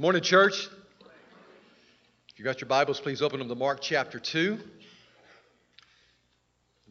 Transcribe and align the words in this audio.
Morning, 0.00 0.22
church. 0.22 0.68
If 2.32 2.38
you 2.38 2.44
got 2.44 2.60
your 2.60 2.68
Bibles, 2.68 3.00
please 3.00 3.20
open 3.20 3.40
them 3.40 3.48
to 3.48 3.56
Mark 3.56 3.80
chapter 3.80 4.20
2. 4.20 4.56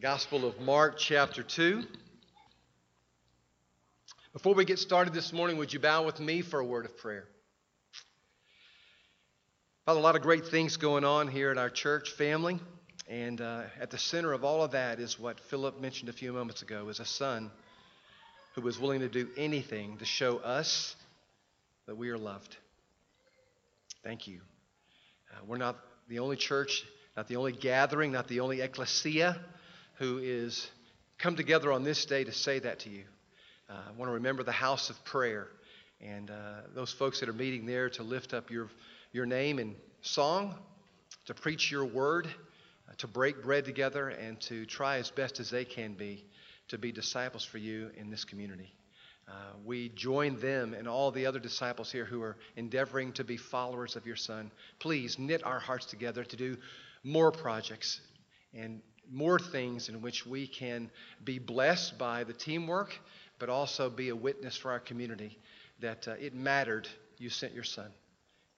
Gospel 0.01 0.45
of 0.45 0.59
Mark 0.59 0.97
chapter 0.97 1.41
2. 1.41 1.85
Before 4.33 4.53
we 4.53 4.65
get 4.65 4.77
started 4.77 5.13
this 5.13 5.31
morning, 5.31 5.55
would 5.55 5.71
you 5.71 5.79
bow 5.79 6.03
with 6.03 6.19
me 6.19 6.41
for 6.41 6.59
a 6.59 6.65
word 6.65 6.83
of 6.83 6.97
prayer? 6.97 7.23
Father, 9.85 10.01
a 10.01 10.03
lot 10.03 10.17
of 10.17 10.21
great 10.21 10.45
things 10.45 10.75
going 10.75 11.05
on 11.05 11.29
here 11.29 11.49
in 11.49 11.57
our 11.57 11.69
church 11.69 12.11
family, 12.11 12.59
and 13.07 13.39
uh, 13.39 13.61
at 13.79 13.89
the 13.89 13.97
center 13.97 14.33
of 14.33 14.43
all 14.43 14.65
of 14.65 14.71
that 14.71 14.99
is 14.99 15.17
what 15.17 15.39
Philip 15.39 15.79
mentioned 15.79 16.09
a 16.09 16.13
few 16.13 16.33
moments 16.33 16.61
ago: 16.61 16.89
is 16.89 16.99
a 16.99 17.05
son 17.05 17.51
who 18.55 18.59
was 18.59 18.77
willing 18.77 18.99
to 18.99 19.07
do 19.07 19.29
anything 19.37 19.95
to 19.99 20.05
show 20.05 20.39
us 20.39 20.97
that 21.85 21.95
we 21.95 22.09
are 22.09 22.17
loved. 22.17 22.57
Thank 24.07 24.25
you. 24.25 24.39
Uh, 25.29 25.39
we're 25.45 25.57
not 25.57 25.75
the 26.07 26.19
only 26.19 26.37
church, 26.37 26.85
not 27.17 27.27
the 27.27 27.35
only 27.35 27.51
gathering, 27.51 28.13
not 28.13 28.29
the 28.29 28.39
only 28.39 28.61
ecclesia 28.61 29.37
who 29.95 30.19
is 30.19 30.65
come 31.17 31.35
together 31.35 31.73
on 31.73 31.83
this 31.83 32.05
day 32.05 32.23
to 32.23 32.31
say 32.31 32.57
that 32.59 32.79
to 32.79 32.89
you. 32.89 33.03
Uh, 33.69 33.73
I 33.73 33.91
want 33.97 34.07
to 34.07 34.13
remember 34.13 34.43
the 34.43 34.53
house 34.53 34.89
of 34.89 35.03
prayer 35.03 35.49
and 35.99 36.31
uh, 36.31 36.61
those 36.73 36.93
folks 36.93 37.19
that 37.19 37.27
are 37.27 37.33
meeting 37.33 37.65
there 37.65 37.89
to 37.89 38.03
lift 38.03 38.33
up 38.33 38.49
your, 38.49 38.69
your 39.11 39.25
name 39.25 39.59
in 39.59 39.75
song, 39.99 40.55
to 41.25 41.33
preach 41.33 41.69
your 41.69 41.83
word, 41.83 42.27
uh, 42.27 42.93
to 42.99 43.07
break 43.07 43.43
bread 43.43 43.65
together, 43.65 44.07
and 44.07 44.39
to 44.43 44.65
try 44.65 44.99
as 44.99 45.11
best 45.11 45.41
as 45.41 45.49
they 45.49 45.65
can 45.65 45.95
be 45.95 46.23
to 46.69 46.77
be 46.77 46.93
disciples 46.93 47.43
for 47.43 47.57
you 47.57 47.91
in 47.97 48.09
this 48.09 48.23
community. 48.23 48.73
Uh, 49.27 49.31
we 49.65 49.89
join 49.89 50.39
them 50.39 50.73
and 50.73 50.87
all 50.87 51.11
the 51.11 51.25
other 51.25 51.39
disciples 51.39 51.91
here 51.91 52.05
who 52.05 52.21
are 52.21 52.37
endeavoring 52.55 53.11
to 53.11 53.23
be 53.23 53.35
followers 53.35 53.95
of 53.95 54.05
your 54.05 54.15
Son. 54.15 54.49
Please 54.79 55.19
knit 55.19 55.43
our 55.43 55.59
hearts 55.59 55.85
together 55.85 56.23
to 56.23 56.35
do 56.37 56.57
more 57.03 57.31
projects 57.31 57.99
and 58.53 58.81
more 59.11 59.37
things 59.37 59.89
in 59.89 60.01
which 60.01 60.25
we 60.25 60.47
can 60.47 60.89
be 61.23 61.39
blessed 61.39 61.97
by 61.97 62.23
the 62.23 62.33
teamwork, 62.33 62.97
but 63.39 63.49
also 63.49 63.89
be 63.89 64.09
a 64.09 64.15
witness 64.15 64.55
for 64.55 64.71
our 64.71 64.79
community 64.79 65.37
that 65.79 66.07
uh, 66.07 66.11
it 66.19 66.33
mattered 66.33 66.87
you 67.17 67.29
sent 67.29 67.53
your 67.53 67.63
Son, 67.63 67.89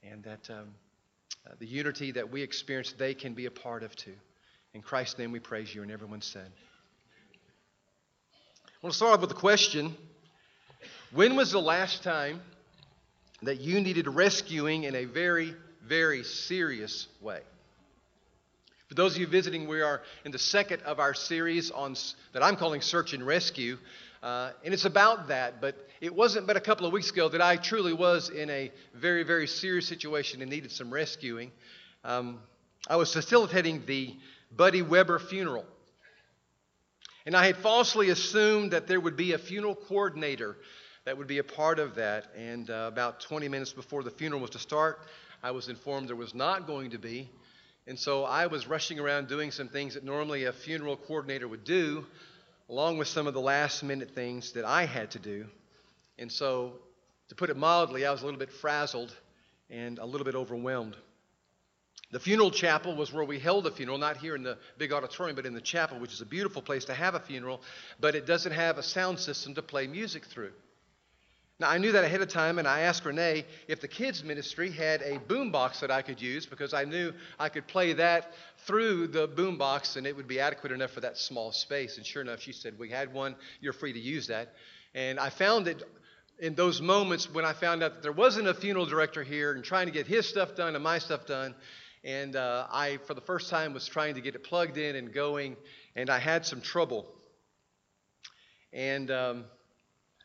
and 0.03 0.23
that 0.23 0.49
um, 0.49 0.67
uh, 1.47 1.53
the 1.59 1.65
unity 1.65 2.11
that 2.11 2.29
we 2.29 2.41
experience, 2.41 2.93
they 2.97 3.13
can 3.13 3.33
be 3.33 3.45
a 3.45 3.51
part 3.51 3.83
of 3.83 3.95
too. 3.95 4.15
In 4.73 4.81
Christ's 4.81 5.17
name 5.17 5.31
we 5.31 5.39
praise 5.39 5.73
you, 5.73 5.81
and 5.81 5.91
everyone 5.91 6.21
said. 6.21 6.51
I 8.67 8.77
want 8.81 8.93
to 8.93 8.97
start 8.97 9.15
off 9.15 9.21
with 9.21 9.31
a 9.31 9.35
question. 9.35 9.95
When 11.11 11.35
was 11.35 11.51
the 11.51 11.59
last 11.59 12.03
time 12.03 12.39
that 13.41 13.59
you 13.59 13.81
needed 13.81 14.07
rescuing 14.07 14.83
in 14.83 14.93
a 14.93 15.05
very, 15.05 15.55
very 15.83 16.23
serious 16.23 17.07
way? 17.19 17.41
For 18.89 18.93
those 18.93 19.15
of 19.15 19.21
you 19.21 19.25
visiting, 19.25 19.67
we 19.67 19.81
are 19.81 20.03
in 20.23 20.31
the 20.31 20.37
second 20.37 20.83
of 20.83 20.99
our 20.99 21.15
series 21.15 21.71
on 21.71 21.95
that 22.33 22.43
I'm 22.43 22.55
calling 22.55 22.81
Search 22.81 23.13
and 23.13 23.25
Rescue, 23.25 23.79
uh, 24.21 24.51
and 24.63 24.71
it's 24.71 24.85
about 24.85 25.29
that. 25.29 25.59
But 25.59 25.75
it 25.99 26.13
wasn't 26.13 26.45
but 26.45 26.57
a 26.57 26.61
couple 26.61 26.85
of 26.85 26.93
weeks 26.93 27.09
ago 27.09 27.27
that 27.29 27.41
I 27.41 27.55
truly 27.55 27.93
was 27.93 28.29
in 28.29 28.51
a 28.51 28.71
very, 28.93 29.23
very 29.23 29.47
serious 29.47 29.87
situation 29.87 30.43
and 30.43 30.51
needed 30.51 30.71
some 30.71 30.93
rescuing. 30.93 31.51
Um, 32.03 32.39
I 32.87 32.97
was 32.97 33.11
facilitating 33.11 33.83
the 33.87 34.15
Buddy 34.55 34.83
Weber 34.83 35.17
funeral, 35.17 35.65
and 37.25 37.35
I 37.35 37.47
had 37.47 37.57
falsely 37.57 38.09
assumed 38.09 38.73
that 38.73 38.85
there 38.85 38.99
would 38.99 39.17
be 39.17 39.33
a 39.33 39.39
funeral 39.39 39.73
coordinator 39.73 40.55
that 41.09 41.17
would 41.17 41.25
be 41.25 41.39
a 41.39 41.43
part 41.43 41.79
of 41.79 41.95
that. 41.95 42.27
And 42.37 42.69
uh, 42.69 42.85
about 42.87 43.19
20 43.21 43.49
minutes 43.49 43.73
before 43.73 44.03
the 44.03 44.11
funeral 44.11 44.41
was 44.41 44.51
to 44.51 44.59
start, 44.59 44.99
I 45.41 45.49
was 45.49 45.67
informed 45.67 46.07
there 46.07 46.15
was 46.15 46.35
not 46.35 46.67
going 46.67 46.91
to 46.91 46.99
be. 46.99 47.31
And 47.87 47.97
so 47.97 48.25
I 48.25 48.45
was 48.45 48.67
rushing 48.67 48.99
around 48.99 49.27
doing 49.27 49.49
some 49.49 49.69
things 49.69 49.95
that 49.95 50.03
normally 50.03 50.43
a 50.45 50.53
funeral 50.53 50.95
coordinator 50.95 51.47
would 51.47 51.63
do, 51.63 52.05
along 52.69 52.99
with 52.99 53.07
some 53.07 53.25
of 53.25 53.33
the 53.33 53.41
last 53.41 53.81
minute 53.81 54.11
things 54.11 54.51
that 54.51 54.65
I 54.65 54.85
had 54.85 55.09
to 55.11 55.17
do. 55.17 55.47
And 56.19 56.31
so, 56.31 56.73
to 57.29 57.33
put 57.33 57.49
it 57.49 57.57
mildly, 57.57 58.05
I 58.05 58.11
was 58.11 58.21
a 58.21 58.25
little 58.25 58.39
bit 58.39 58.51
frazzled 58.51 59.11
and 59.71 59.97
a 59.97 60.05
little 60.05 60.25
bit 60.25 60.35
overwhelmed. 60.35 60.95
The 62.11 62.19
funeral 62.19 62.51
chapel 62.51 62.95
was 62.95 63.11
where 63.11 63.25
we 63.25 63.39
held 63.39 63.63
the 63.63 63.71
funeral, 63.71 63.97
not 63.97 64.17
here 64.17 64.35
in 64.35 64.43
the 64.43 64.59
big 64.77 64.93
auditorium, 64.93 65.35
but 65.35 65.47
in 65.47 65.55
the 65.55 65.61
chapel, 65.61 65.97
which 65.97 66.13
is 66.13 66.21
a 66.21 66.25
beautiful 66.27 66.61
place 66.61 66.85
to 66.85 66.93
have 66.93 67.15
a 67.15 67.19
funeral, 67.19 67.61
but 67.99 68.13
it 68.13 68.27
doesn't 68.27 68.51
have 68.51 68.77
a 68.77 68.83
sound 68.83 69.17
system 69.17 69.55
to 69.55 69.63
play 69.63 69.87
music 69.87 70.25
through. 70.25 70.51
Now, 71.59 71.69
I 71.69 71.77
knew 71.77 71.91
that 71.91 72.05
ahead 72.05 72.21
of 72.21 72.29
time, 72.29 72.57
and 72.57 72.65
I 72.65 72.81
asked 72.81 73.03
Renee 73.03 73.45
if 73.67 73.81
the 73.81 73.87
kids' 73.87 74.23
ministry 74.23 74.71
had 74.71 75.01
a 75.01 75.19
boom 75.19 75.51
box 75.51 75.81
that 75.81 75.91
I 75.91 76.01
could 76.01 76.21
use 76.21 76.45
because 76.45 76.73
I 76.73 76.85
knew 76.85 77.11
I 77.37 77.49
could 77.49 77.67
play 77.67 77.91
that 77.93 78.31
through 78.59 79.07
the 79.07 79.27
boom 79.27 79.57
box 79.57 79.97
and 79.97 80.07
it 80.07 80.15
would 80.15 80.27
be 80.27 80.39
adequate 80.39 80.71
enough 80.71 80.91
for 80.91 81.01
that 81.01 81.17
small 81.17 81.51
space. 81.51 81.97
And 81.97 82.05
sure 82.05 82.21
enough, 82.21 82.39
she 82.39 82.53
said, 82.53 82.79
We 82.79 82.89
had 82.89 83.13
one, 83.13 83.35
you're 83.59 83.73
free 83.73 83.91
to 83.91 83.99
use 83.99 84.27
that. 84.27 84.53
And 84.95 85.19
I 85.19 85.29
found 85.29 85.67
it 85.67 85.83
in 86.39 86.55
those 86.55 86.81
moments 86.81 87.29
when 87.29 87.43
I 87.43 87.51
found 87.51 87.83
out 87.83 87.95
that 87.95 88.03
there 88.03 88.13
wasn't 88.13 88.47
a 88.47 88.53
funeral 88.53 88.85
director 88.85 89.21
here 89.21 89.51
and 89.51 89.61
trying 89.61 89.87
to 89.87 89.91
get 89.91 90.07
his 90.07 90.25
stuff 90.25 90.55
done 90.55 90.75
and 90.75 90.83
my 90.83 90.97
stuff 90.97 91.25
done. 91.25 91.53
And 92.05 92.37
uh, 92.37 92.67
I, 92.71 92.99
for 93.05 93.13
the 93.13 93.21
first 93.21 93.49
time, 93.49 93.73
was 93.73 93.85
trying 93.85 94.15
to 94.15 94.21
get 94.21 94.33
it 94.33 94.45
plugged 94.45 94.77
in 94.77 94.95
and 94.95 95.13
going, 95.13 95.57
and 95.97 96.09
I 96.09 96.19
had 96.19 96.45
some 96.45 96.61
trouble. 96.61 97.05
And 98.71 99.11
um, 99.11 99.43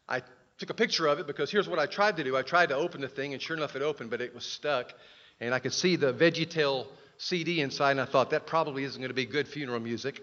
I 0.09 0.23
took 0.59 0.71
a 0.71 0.75
picture 0.75 1.07
of 1.07 1.19
it 1.19 1.27
because 1.27 1.51
here's 1.51 1.69
what 1.69 1.79
I 1.79 1.87
tried 1.87 2.17
to 2.17 2.25
do. 2.25 2.37
I 2.37 2.43
tried 2.43 2.69
to 2.71 2.77
open 2.77 3.01
the 3.01 3.09
thing, 3.09 3.33
and 3.33 3.43
sure 3.43 3.57
enough, 3.57 3.77
it 3.77 3.83
opened, 3.83 4.11
but 4.11 4.21
it 4.21 4.35
was 4.35 4.45
stuck. 4.45 4.93
And 5.41 5.53
I 5.53 5.59
could 5.59 5.73
see 5.73 5.97
the 5.97 6.13
VeggieTale 6.13 6.87
CD 7.19 7.61
inside, 7.61 7.93
and 7.93 8.01
I 8.01 8.05
thought 8.05 8.31
that 8.31 8.47
probably 8.47 8.85
isn't 8.85 9.01
going 9.01 9.11
to 9.11 9.15
be 9.15 9.27
good 9.27 9.49
funeral 9.49 9.81
music. 9.81 10.21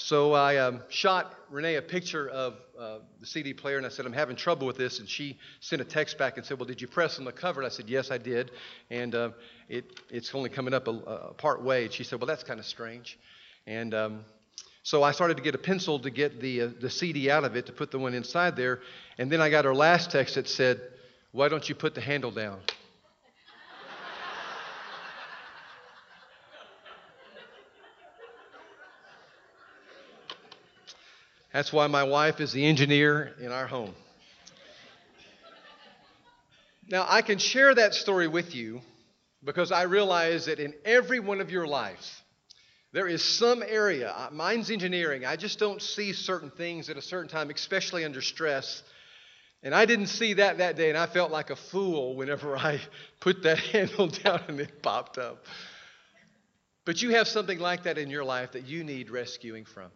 So 0.00 0.32
I 0.32 0.58
um, 0.58 0.80
shot 0.90 1.34
Renee 1.50 1.74
a 1.74 1.82
picture 1.82 2.28
of 2.28 2.54
uh, 2.78 2.98
the 3.18 3.26
CD 3.26 3.52
player, 3.52 3.78
and 3.78 3.84
I 3.86 3.88
said, 3.88 4.06
I'm 4.06 4.12
having 4.12 4.36
trouble 4.36 4.64
with 4.64 4.76
this. 4.76 5.00
And 5.00 5.08
she 5.08 5.38
sent 5.58 5.82
a 5.82 5.84
text 5.84 6.16
back 6.18 6.36
and 6.36 6.46
said, 6.46 6.56
Well, 6.56 6.68
did 6.68 6.80
you 6.80 6.86
press 6.86 7.18
on 7.18 7.24
the 7.24 7.32
cover? 7.32 7.60
And 7.60 7.66
I 7.66 7.70
said, 7.70 7.88
Yes, 7.88 8.12
I 8.12 8.18
did. 8.18 8.52
And 8.90 9.12
uh, 9.16 9.30
it, 9.68 9.98
it's 10.08 10.32
only 10.36 10.50
coming 10.50 10.72
up 10.72 10.86
a, 10.86 10.92
a 10.92 11.34
part 11.34 11.64
way. 11.64 11.84
And 11.84 11.92
she 11.92 12.04
said, 12.04 12.20
Well, 12.20 12.28
that's 12.28 12.44
kind 12.44 12.60
of 12.60 12.66
strange. 12.66 13.18
And 13.66 13.92
um, 13.92 14.24
so 14.88 15.02
I 15.02 15.12
started 15.12 15.36
to 15.36 15.42
get 15.42 15.54
a 15.54 15.58
pencil 15.58 15.98
to 15.98 16.08
get 16.08 16.40
the, 16.40 16.62
uh, 16.62 16.68
the 16.80 16.88
CD 16.88 17.30
out 17.30 17.44
of 17.44 17.56
it 17.56 17.66
to 17.66 17.72
put 17.72 17.90
the 17.90 17.98
one 17.98 18.14
inside 18.14 18.56
there. 18.56 18.80
And 19.18 19.30
then 19.30 19.38
I 19.38 19.50
got 19.50 19.66
her 19.66 19.74
last 19.74 20.10
text 20.10 20.36
that 20.36 20.48
said, 20.48 20.80
Why 21.30 21.50
don't 21.50 21.68
you 21.68 21.74
put 21.74 21.94
the 21.94 22.00
handle 22.00 22.30
down? 22.30 22.60
That's 31.52 31.70
why 31.70 31.86
my 31.88 32.04
wife 32.04 32.40
is 32.40 32.52
the 32.52 32.64
engineer 32.64 33.34
in 33.42 33.52
our 33.52 33.66
home. 33.66 33.94
Now, 36.88 37.04
I 37.06 37.20
can 37.20 37.36
share 37.36 37.74
that 37.74 37.92
story 37.92 38.26
with 38.26 38.54
you 38.54 38.80
because 39.44 39.70
I 39.70 39.82
realize 39.82 40.46
that 40.46 40.60
in 40.60 40.72
every 40.86 41.20
one 41.20 41.42
of 41.42 41.50
your 41.50 41.66
lives, 41.66 42.22
there 42.92 43.06
is 43.06 43.22
some 43.22 43.62
area, 43.62 44.10
uh, 44.10 44.30
mine's 44.32 44.70
engineering, 44.70 45.26
I 45.26 45.36
just 45.36 45.58
don't 45.58 45.82
see 45.82 46.12
certain 46.12 46.50
things 46.50 46.88
at 46.88 46.96
a 46.96 47.02
certain 47.02 47.28
time, 47.28 47.50
especially 47.50 48.04
under 48.04 48.22
stress. 48.22 48.82
And 49.62 49.74
I 49.74 49.84
didn't 49.84 50.06
see 50.06 50.34
that 50.34 50.58
that 50.58 50.76
day, 50.76 50.88
and 50.88 50.96
I 50.96 51.06
felt 51.06 51.30
like 51.30 51.50
a 51.50 51.56
fool 51.56 52.14
whenever 52.16 52.56
I 52.56 52.80
put 53.20 53.42
that 53.42 53.58
handle 53.72 54.06
down 54.06 54.40
and 54.48 54.60
it 54.60 54.82
popped 54.82 55.18
up. 55.18 55.44
But 56.84 57.02
you 57.02 57.10
have 57.10 57.28
something 57.28 57.58
like 57.58 57.82
that 57.82 57.98
in 57.98 58.08
your 58.08 58.24
life 58.24 58.52
that 58.52 58.66
you 58.66 58.82
need 58.82 59.10
rescuing 59.10 59.66
from. 59.66 59.90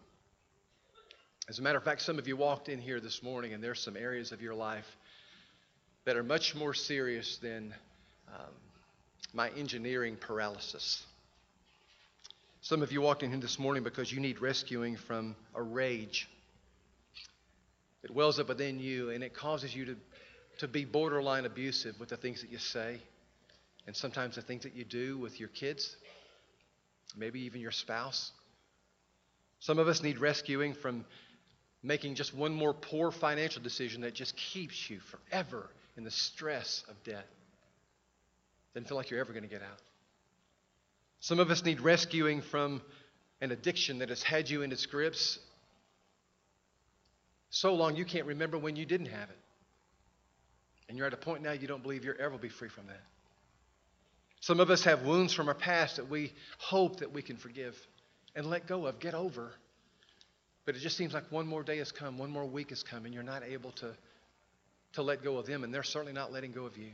As 1.49 1.59
a 1.59 1.63
matter 1.63 1.79
of 1.79 1.85
fact, 1.85 2.03
some 2.03 2.19
of 2.19 2.29
you 2.29 2.37
walked 2.37 2.69
in 2.69 2.79
here 2.79 3.01
this 3.01 3.23
morning, 3.23 3.55
and 3.55 3.65
there's 3.65 3.81
some 3.81 3.97
areas 3.97 4.31
of 4.31 4.43
your 4.43 4.55
life 4.55 4.87
that 6.05 6.17
are 6.17 6.23
much 6.23 6.55
more 6.55 6.75
serious 6.75 7.39
than 7.39 7.75
um, 8.29 8.53
my 9.33 9.49
engineering 9.50 10.17
paralysis. 10.21 11.05
Some 12.64 12.81
of 12.81 12.93
you 12.93 13.00
walked 13.00 13.25
in 13.25 13.31
here 13.31 13.41
this 13.41 13.59
morning 13.59 13.82
because 13.82 14.12
you 14.12 14.20
need 14.20 14.41
rescuing 14.41 14.97
from 14.97 15.35
a 15.53 15.61
rage. 15.61 16.29
It 18.05 18.11
wells 18.12 18.38
up 18.38 18.47
within 18.47 18.79
you 18.79 19.11
and 19.11 19.25
it 19.25 19.35
causes 19.35 19.75
you 19.75 19.85
to, 19.87 19.97
to 20.59 20.69
be 20.69 20.85
borderline 20.85 21.44
abusive 21.44 21.99
with 21.99 22.11
the 22.11 22.17
things 22.17 22.41
that 22.41 22.50
you 22.50 22.59
say 22.59 23.00
and 23.88 23.97
sometimes 23.97 24.37
the 24.37 24.43
things 24.43 24.62
that 24.62 24.76
you 24.76 24.85
do 24.85 25.19
with 25.19 25.41
your 25.41 25.49
kids, 25.49 25.97
maybe 27.17 27.41
even 27.41 27.61
your 27.61 27.73
spouse. 27.73 28.31
Some 29.59 29.81
of 29.81 29.88
us 29.88 30.00
need 30.00 30.19
rescuing 30.19 30.73
from 30.73 31.05
making 31.82 32.14
just 32.14 32.32
one 32.32 32.55
more 32.55 32.73
poor 32.73 33.11
financial 33.11 33.61
decision 33.61 34.03
that 34.03 34.14
just 34.14 34.37
keeps 34.37 34.88
you 34.88 35.00
forever 35.00 35.69
in 35.97 36.05
the 36.05 36.12
stress 36.12 36.85
of 36.88 36.94
debt. 37.03 37.26
Doesn't 38.73 38.87
feel 38.87 38.97
like 38.97 39.11
you're 39.11 39.19
ever 39.19 39.32
going 39.32 39.43
to 39.43 39.50
get 39.50 39.62
out. 39.62 39.81
Some 41.23 41.39
of 41.39 41.53
us 41.53 41.65
need 41.65 41.81
rescuing 41.81 42.43
from 42.43 42.83
an 43.41 43.53
addiction 43.53 44.01
that 44.01 44.09
has 44.09 44.25
had 44.25 44.51
you 44.51 44.63
in 44.63 44.73
its 44.73 44.87
grips 44.87 45.39
so 47.49 47.75
long 47.75 47.95
you 47.95 48.05
can't 48.05 48.27
remember 48.27 48.59
when 48.59 48.75
you 48.75 48.85
didn't 48.85 49.07
have 49.07 49.31
it. 49.31 49.39
And 50.89 50.99
you're 50.99 51.07
at 51.07 51.13
a 51.13 51.19
point 51.19 51.45
now 51.45 51.53
you 51.53 51.69
don't 51.69 51.83
believe 51.83 52.05
you'll 52.05 52.17
ever 52.19 52.39
be 52.39 52.49
free 52.49 52.69
from 52.69 52.89
that. 52.89 53.03
Some 54.41 54.59
of 54.59 54.69
us 54.69 54.83
have 54.83 55.03
wounds 55.03 55.33
from 55.33 55.47
our 55.47 55.55
past 55.55 55.95
that 55.97 56.11
we 56.11 56.33
hope 56.59 56.97
that 56.97 57.13
we 57.13 57.23
can 57.23 57.37
forgive 57.37 57.79
and 58.35 58.51
let 58.51 58.67
go 58.67 58.87
of, 58.87 58.99
get 58.99 59.15
over. 59.15 59.53
But 60.65 60.75
it 60.75 60.81
just 60.81 60.97
seems 60.97 61.15
like 61.15 61.31
one 61.31 61.47
more 61.47 61.63
day 61.63 61.79
has 61.79 61.93
come, 61.93 62.19
one 62.19 62.31
more 62.31 62.45
week 62.45 62.71
has 62.71 62.83
come, 62.83 63.05
and 63.05 63.15
you're 63.15 63.23
not 63.23 63.45
able 63.45 63.71
to, 63.73 63.95
to 64.95 65.03
let 65.03 65.23
go 65.23 65.39
of 65.39 65.47
them, 65.47 65.63
and 65.63 65.73
they're 65.73 65.85
certainly 65.85 66.13
not 66.13 66.33
letting 66.33 66.51
go 66.51 66.65
of 66.65 66.77
you. 66.77 66.91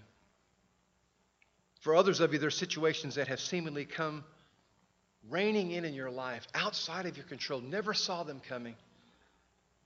For 1.80 1.94
others 1.94 2.20
of 2.20 2.32
you, 2.32 2.38
there 2.38 2.48
are 2.48 2.50
situations 2.50 3.14
that 3.14 3.28
have 3.28 3.40
seemingly 3.40 3.84
come 3.84 4.24
raining 5.28 5.70
in 5.70 5.84
in 5.84 5.94
your 5.94 6.10
life 6.10 6.46
outside 6.54 7.06
of 7.06 7.16
your 7.16 7.26
control. 7.26 7.60
Never 7.60 7.94
saw 7.94 8.24
them 8.24 8.40
coming. 8.48 8.74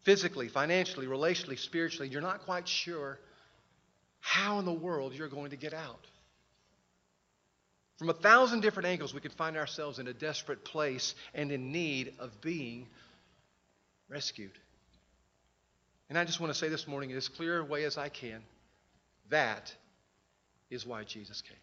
Physically, 0.03 0.49
financially, 0.49 1.07
relationally, 1.07 1.59
spiritually, 1.59 2.09
you're 2.09 2.21
not 2.21 2.45
quite 2.45 2.67
sure 2.67 3.19
how 4.21 4.59
in 4.59 4.65
the 4.65 4.73
world 4.73 5.15
you're 5.15 5.29
going 5.29 5.51
to 5.51 5.57
get 5.57 5.75
out. 5.75 6.07
From 7.99 8.09
a 8.09 8.15
thousand 8.15 8.63
different 8.63 8.89
angles, 8.89 9.15
we 9.15 9.21
can 9.21 9.31
find 9.31 9.57
ourselves 9.57 9.99
in 9.99 10.09
a 10.09 10.13
desperate 10.13 10.65
place 10.65 11.15
and 11.35 11.53
in 11.53 11.71
need 11.71 12.15
of 12.19 12.41
being 12.41 12.89
rescued. 14.09 14.53
And 16.09 16.19
I 16.19 16.25
just 16.25 16.41
want 16.41 16.53
to 16.53 16.59
say 16.59 16.69
this 16.69 16.89
morning 16.89 17.11
in 17.11 17.17
as 17.17 17.29
clear 17.29 17.61
a 17.61 17.65
way 17.65 17.85
as 17.85 17.99
I 17.99 18.09
can 18.09 18.43
that 19.31 19.75
is 20.71 20.85
why 20.87 21.05
Jesus 21.05 21.41
came. 21.43 21.57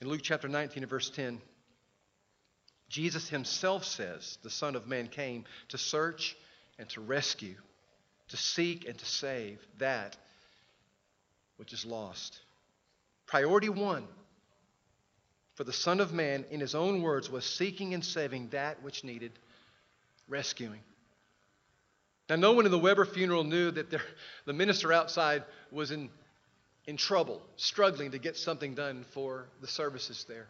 In 0.00 0.08
Luke 0.08 0.20
chapter 0.22 0.48
19 0.48 0.82
and 0.84 0.90
verse 0.90 1.10
10, 1.10 1.40
Jesus 2.88 3.28
himself 3.28 3.84
says 3.84 4.38
the 4.42 4.50
Son 4.50 4.76
of 4.76 4.86
Man 4.86 5.08
came 5.08 5.44
to 5.68 5.78
search 5.78 6.36
and 6.78 6.88
to 6.90 7.00
rescue, 7.00 7.56
to 8.28 8.36
seek 8.36 8.86
and 8.86 8.96
to 8.96 9.04
save 9.04 9.58
that 9.78 10.16
which 11.56 11.72
is 11.72 11.84
lost. 11.84 12.38
Priority 13.26 13.68
one 13.68 14.06
for 15.56 15.64
the 15.64 15.72
Son 15.72 15.98
of 15.98 16.12
Man, 16.12 16.44
in 16.50 16.60
his 16.60 16.76
own 16.76 17.02
words, 17.02 17.28
was 17.28 17.44
seeking 17.44 17.92
and 17.92 18.04
saving 18.04 18.50
that 18.50 18.80
which 18.82 19.02
needed 19.02 19.32
rescuing. 20.28 20.80
Now, 22.28 22.36
no 22.36 22.52
one 22.52 22.64
in 22.64 22.70
the 22.70 22.78
Weber 22.78 23.04
funeral 23.04 23.42
knew 23.42 23.72
that 23.72 23.90
the 24.44 24.52
minister 24.52 24.92
outside 24.92 25.42
was 25.72 25.90
in 25.90 26.10
in 26.88 26.96
trouble, 26.96 27.42
struggling 27.56 28.12
to 28.12 28.18
get 28.18 28.34
something 28.34 28.74
done 28.74 29.04
for 29.12 29.44
the 29.60 29.66
services 29.66 30.24
there. 30.26 30.46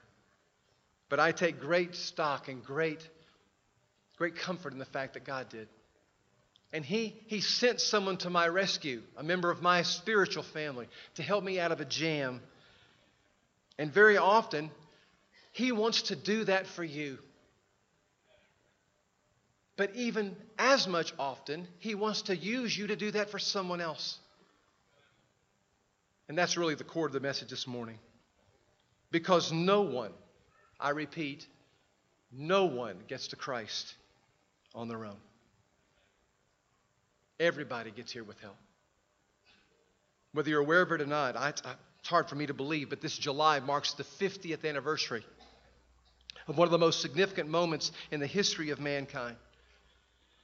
But 1.09 1.19
I 1.19 1.33
take 1.33 1.59
great 1.59 1.97
stock 1.97 2.47
and 2.47 2.65
great, 2.65 3.07
great 4.17 4.37
comfort 4.37 4.73
in 4.73 4.79
the 4.79 4.85
fact 4.85 5.15
that 5.15 5.25
God 5.25 5.49
did. 5.49 5.67
And 6.73 6.85
he, 6.85 7.17
he 7.27 7.41
sent 7.41 7.81
someone 7.81 8.19
to 8.19 8.31
my 8.31 8.47
rescue, 8.47 9.03
a 9.17 9.23
member 9.25 9.51
of 9.51 9.63
my 9.63 9.83
spiritual 9.83 10.45
family, 10.45 10.87
to 11.17 11.25
help 11.25 11.43
me 11.43 11.59
out 11.59 11.73
of 11.73 11.81
a 11.81 11.85
jam. 11.85 12.41
And 13.77 13.93
very 13.93 14.17
often, 14.17 14.71
He 15.51 15.73
wants 15.73 16.03
to 16.03 16.15
do 16.15 16.45
that 16.45 16.69
for 16.69 16.85
you. 16.85 17.19
But 19.77 19.97
even 19.97 20.37
as 20.57 20.87
much 20.87 21.13
often, 21.19 21.67
He 21.81 21.97
wants 21.97 22.23
to 22.23 22.37
use 22.37 22.79
you 22.79 22.87
to 22.87 22.97
do 22.97 23.11
that 23.11 23.31
for 23.31 23.41
someone 23.41 23.81
else. 23.81 24.19
And 26.29 26.37
that's 26.37 26.57
really 26.57 26.75
the 26.75 26.85
core 26.85 27.07
of 27.07 27.13
the 27.13 27.21
message 27.21 27.51
this 27.51 27.67
morning. 27.67 27.99
Because 29.11 29.53
no 29.53 29.83
one, 29.83 30.13
I 30.79 30.91
repeat, 30.91 31.47
no 32.31 32.67
one 32.67 32.97
gets 33.09 33.29
to 33.29 33.37
Christ 33.37 33.95
on 34.75 34.89
their 34.89 35.05
own. 35.05 35.17
Everybody 37.41 37.91
gets 37.91 38.13
here 38.13 38.25
with 38.25 38.39
help. 38.41 38.57
Whether 40.33 40.51
you're 40.51 40.61
aware 40.61 40.83
of 40.83 40.93
it 40.93 41.01
or 41.01 41.07
not, 41.07 41.37
I, 41.37 41.49
it's 41.49 42.09
hard 42.09 42.29
for 42.29 42.35
me 42.35 42.47
to 42.47 42.55
believe, 42.55 42.91
but 42.91 43.01
this 43.01 43.17
July 43.17 43.61
marks 43.61 43.95
the 43.95 44.05
50th 44.05 44.69
anniversary 44.69 45.25
of 46.47 46.59
one 46.59 46.67
of 46.67 46.73
the 46.73 46.79
most 46.79 47.01
significant 47.01 47.49
moments 47.49 47.93
in 48.11 48.21
the 48.21 48.27
history 48.27 48.71
of 48.71 48.81
mankind. 48.81 49.37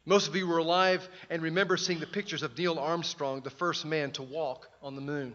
Most 0.06 0.28
of 0.28 0.36
you 0.36 0.46
were 0.46 0.58
alive 0.58 1.06
and 1.30 1.42
remember 1.42 1.76
seeing 1.76 1.98
the 1.98 2.06
pictures 2.06 2.42
of 2.42 2.56
Neil 2.56 2.78
Armstrong, 2.78 3.40
the 3.40 3.50
first 3.50 3.84
man 3.84 4.10
to 4.12 4.22
walk 4.22 4.68
on 4.82 4.94
the 4.94 5.00
moon. 5.00 5.34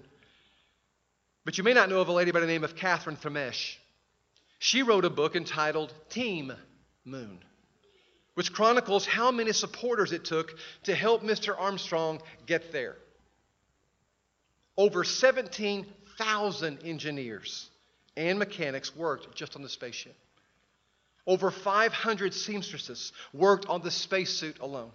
But 1.50 1.58
you 1.58 1.64
may 1.64 1.74
not 1.74 1.90
know 1.90 2.00
of 2.00 2.10
a 2.10 2.12
lady 2.12 2.30
by 2.30 2.42
the 2.42 2.46
name 2.46 2.64
of 2.64 2.76
Catherine 2.76 3.16
Thimmesh. 3.16 3.78
She 4.60 4.84
wrote 4.84 5.04
a 5.04 5.10
book 5.10 5.36
entitled 5.36 5.92
Team 6.08 6.54
Moon, 7.06 7.40
which 8.36 8.54
chronicles 8.54 9.08
how 9.08 9.32
many 9.32 9.52
supporters 9.52 10.12
it 10.12 10.26
took 10.26 10.60
to 10.84 10.94
help 10.94 11.24
Mr. 11.24 11.60
Armstrong 11.60 12.22
get 12.46 12.72
there. 12.72 12.98
Over 14.78 15.04
17,000 15.04 16.84
engineers 16.86 17.72
and 18.16 18.38
mechanics 18.38 18.96
worked 18.96 19.36
just 19.36 19.56
on 19.56 19.64
the 19.64 19.70
spaceship. 19.70 20.16
Over 21.26 21.50
500 21.50 22.32
seamstresses 22.32 23.12
worked 23.34 23.66
on 23.66 23.82
the 23.82 23.90
spacesuit 23.90 24.60
alone. 24.60 24.92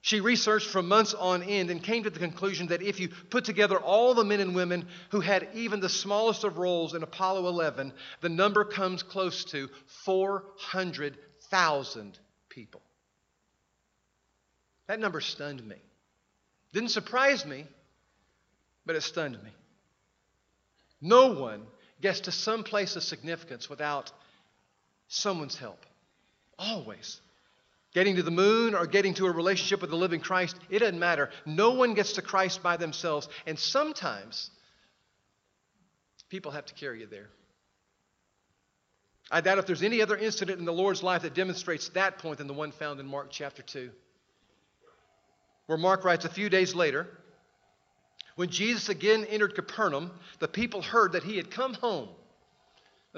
She 0.00 0.20
researched 0.20 0.68
for 0.68 0.82
months 0.82 1.12
on 1.12 1.42
end 1.42 1.70
and 1.70 1.82
came 1.82 2.04
to 2.04 2.10
the 2.10 2.20
conclusion 2.20 2.68
that 2.68 2.82
if 2.82 3.00
you 3.00 3.08
put 3.08 3.44
together 3.44 3.78
all 3.78 4.14
the 4.14 4.24
men 4.24 4.40
and 4.40 4.54
women 4.54 4.86
who 5.10 5.20
had 5.20 5.48
even 5.54 5.80
the 5.80 5.88
smallest 5.88 6.44
of 6.44 6.58
roles 6.58 6.94
in 6.94 7.02
Apollo 7.02 7.48
11, 7.48 7.92
the 8.20 8.28
number 8.28 8.64
comes 8.64 9.02
close 9.02 9.44
to 9.46 9.68
400,000 10.04 12.18
people. 12.48 12.80
That 14.86 15.00
number 15.00 15.20
stunned 15.20 15.66
me. 15.66 15.76
Didn't 16.72 16.90
surprise 16.90 17.44
me, 17.44 17.66
but 18.86 18.96
it 18.96 19.02
stunned 19.02 19.42
me. 19.42 19.50
No 21.00 21.32
one 21.32 21.62
gets 22.00 22.20
to 22.20 22.32
some 22.32 22.62
place 22.62 22.96
of 22.96 23.02
significance 23.02 23.68
without 23.68 24.12
someone's 25.08 25.56
help. 25.56 25.84
Always. 26.58 27.20
Getting 27.94 28.16
to 28.16 28.22
the 28.22 28.30
moon 28.30 28.74
or 28.74 28.86
getting 28.86 29.14
to 29.14 29.26
a 29.26 29.30
relationship 29.30 29.80
with 29.80 29.90
the 29.90 29.96
living 29.96 30.20
Christ, 30.20 30.56
it 30.68 30.80
doesn't 30.80 30.98
matter. 30.98 31.30
No 31.46 31.72
one 31.72 31.94
gets 31.94 32.14
to 32.14 32.22
Christ 32.22 32.62
by 32.62 32.76
themselves. 32.76 33.28
And 33.46 33.58
sometimes 33.58 34.50
people 36.28 36.52
have 36.52 36.66
to 36.66 36.74
carry 36.74 37.00
you 37.00 37.06
there. 37.06 37.30
I 39.30 39.40
doubt 39.40 39.58
if 39.58 39.66
there's 39.66 39.82
any 39.82 40.00
other 40.00 40.16
incident 40.16 40.58
in 40.58 40.64
the 40.64 40.72
Lord's 40.72 41.02
life 41.02 41.22
that 41.22 41.34
demonstrates 41.34 41.88
that 41.90 42.18
point 42.18 42.38
than 42.38 42.46
the 42.46 42.54
one 42.54 42.72
found 42.72 42.98
in 43.00 43.06
Mark 43.06 43.28
chapter 43.30 43.62
2, 43.62 43.90
where 45.66 45.78
Mark 45.78 46.04
writes 46.04 46.24
a 46.24 46.30
few 46.30 46.48
days 46.48 46.74
later, 46.74 47.06
when 48.36 48.48
Jesus 48.48 48.88
again 48.88 49.26
entered 49.26 49.54
Capernaum, 49.54 50.12
the 50.38 50.48
people 50.48 50.80
heard 50.80 51.12
that 51.12 51.24
he 51.24 51.36
had 51.36 51.50
come 51.50 51.74
home 51.74 52.08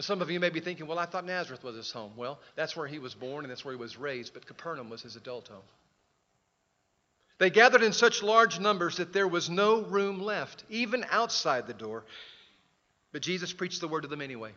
some 0.05 0.23
of 0.23 0.31
you 0.31 0.41
may 0.41 0.51
be 0.51 0.61
thinking, 0.61 0.87
well, 0.87 0.99
I 0.99 1.07
thought 1.07 1.27
Nazareth 1.27 1.65
was 1.65 1.77
his 1.77 1.91
home. 1.91 2.13
Well, 2.17 2.39
that's 2.55 2.77
where 2.77 2.87
he 2.87 2.99
was 2.99 3.15
born 3.15 3.45
and 3.45 3.51
that's 3.51 3.65
where 3.65 3.75
he 3.75 3.81
was 3.81 3.97
raised, 3.97 4.33
but 4.33 4.47
Capernaum 4.47 4.89
was 4.89 5.03
his 5.03 5.17
adult 5.17 5.49
home. 5.49 5.63
They 7.39 7.51
gathered 7.51 7.83
in 7.83 7.93
such 7.93 8.23
large 8.23 8.61
numbers 8.61 8.99
that 8.99 9.13
there 9.13 9.27
was 9.27 9.51
no 9.51 9.83
room 9.83 10.21
left, 10.21 10.65
even 10.69 11.05
outside 11.11 11.67
the 11.67 11.75
door. 11.75 12.05
But 13.13 13.23
Jesus 13.23 13.53
preached 13.53 13.81
the 13.81 13.89
word 13.89 14.03
to 14.03 14.09
them 14.09 14.21
anyway. 14.21 14.53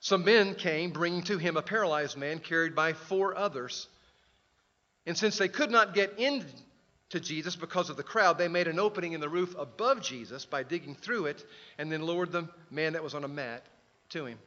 Some 0.00 0.24
men 0.24 0.54
came, 0.54 0.90
bringing 0.90 1.22
to 1.24 1.38
him 1.38 1.56
a 1.56 1.62
paralyzed 1.62 2.16
man 2.16 2.38
carried 2.38 2.74
by 2.74 2.92
four 2.92 3.36
others. 3.36 3.88
And 5.06 5.18
since 5.18 5.36
they 5.36 5.48
could 5.48 5.70
not 5.70 5.92
get 5.92 6.14
in 6.18 6.44
to 7.10 7.20
Jesus 7.20 7.56
because 7.56 7.90
of 7.90 7.96
the 7.96 8.02
crowd, 8.02 8.38
they 8.38 8.48
made 8.48 8.68
an 8.68 8.78
opening 8.78 9.12
in 9.12 9.20
the 9.20 9.28
roof 9.28 9.54
above 9.58 10.00
Jesus 10.02 10.46
by 10.46 10.62
digging 10.62 10.94
through 10.94 11.26
it 11.26 11.44
and 11.78 11.90
then 11.90 12.02
lowered 12.02 12.32
the 12.32 12.48
man 12.70 12.94
that 12.94 13.02
was 13.02 13.14
on 13.14 13.24
a 13.24 13.28
mat 13.28 13.64
to 14.14 14.26
him. 14.26 14.38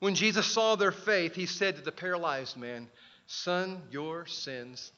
When 0.00 0.14
Jesus 0.14 0.46
saw 0.46 0.76
their 0.76 0.92
faith, 0.92 1.34
he 1.34 1.46
said 1.46 1.76
to 1.76 1.82
the 1.82 1.90
paralyzed 1.90 2.56
man, 2.56 2.88
Son, 3.26 3.82
your 3.90 4.26
sins 4.26 4.92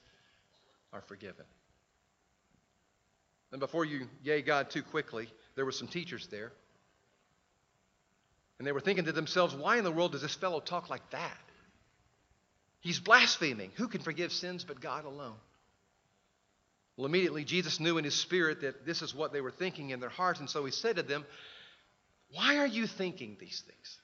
are 0.93 1.01
forgiven. 1.03 1.45
And 3.53 3.61
before 3.61 3.85
you 3.85 4.09
yay 4.23 4.43
God 4.43 4.71
too 4.71 4.83
quickly, 4.83 5.29
there 5.57 5.65
were 5.65 5.73
some 5.73 5.89
teachers 5.89 6.27
there. 6.29 6.53
And 8.59 8.67
they 8.67 8.73
were 8.73 8.81
thinking 8.81 9.07
to 9.07 9.13
themselves, 9.13 9.55
why 9.55 9.79
in 9.79 9.85
the 9.85 9.91
world 9.91 10.13
does 10.13 10.23
this 10.23 10.35
fellow 10.35 10.61
talk 10.61 10.91
like 10.91 11.09
that? 11.11 11.39
He's 12.81 13.01
blaspheming. 13.01 13.73
Who 13.77 13.89
can 13.89 14.03
forgive 14.03 14.33
sins 14.33 14.65
but 14.65 14.81
God 14.81 15.05
alone? 15.05 15.37
Well, 16.97 17.07
immediately 17.07 17.45
Jesus 17.45 17.81
knew 17.81 17.97
in 17.97 18.05
his 18.05 18.15
spirit 18.15 18.61
that 18.61 18.85
this 18.85 19.01
is 19.01 19.15
what 19.15 19.33
they 19.33 19.41
were 19.41 19.51
thinking 19.51 19.91
in 19.91 20.01
their 20.01 20.11
hearts, 20.11 20.41
and 20.41 20.51
so 20.51 20.65
he 20.67 20.71
said 20.71 20.97
to 20.97 21.03
them, 21.03 21.25
why 22.33 22.59
are 22.59 22.67
you 22.67 22.87
thinking 22.87 23.37
these 23.41 23.63
things? 23.67 23.99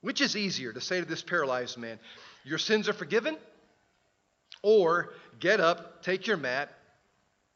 Which 0.00 0.20
is 0.20 0.36
easier 0.36 0.72
to 0.72 0.80
say 0.80 1.00
to 1.00 1.06
this 1.06 1.22
paralyzed 1.22 1.78
man, 1.78 1.98
Your 2.44 2.58
sins 2.58 2.88
are 2.88 2.92
forgiven? 2.92 3.36
Or 4.62 5.12
get 5.40 5.60
up, 5.60 6.02
take 6.02 6.26
your 6.26 6.36
mat, 6.36 6.70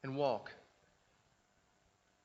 and 0.03 0.17
walk. 0.17 0.51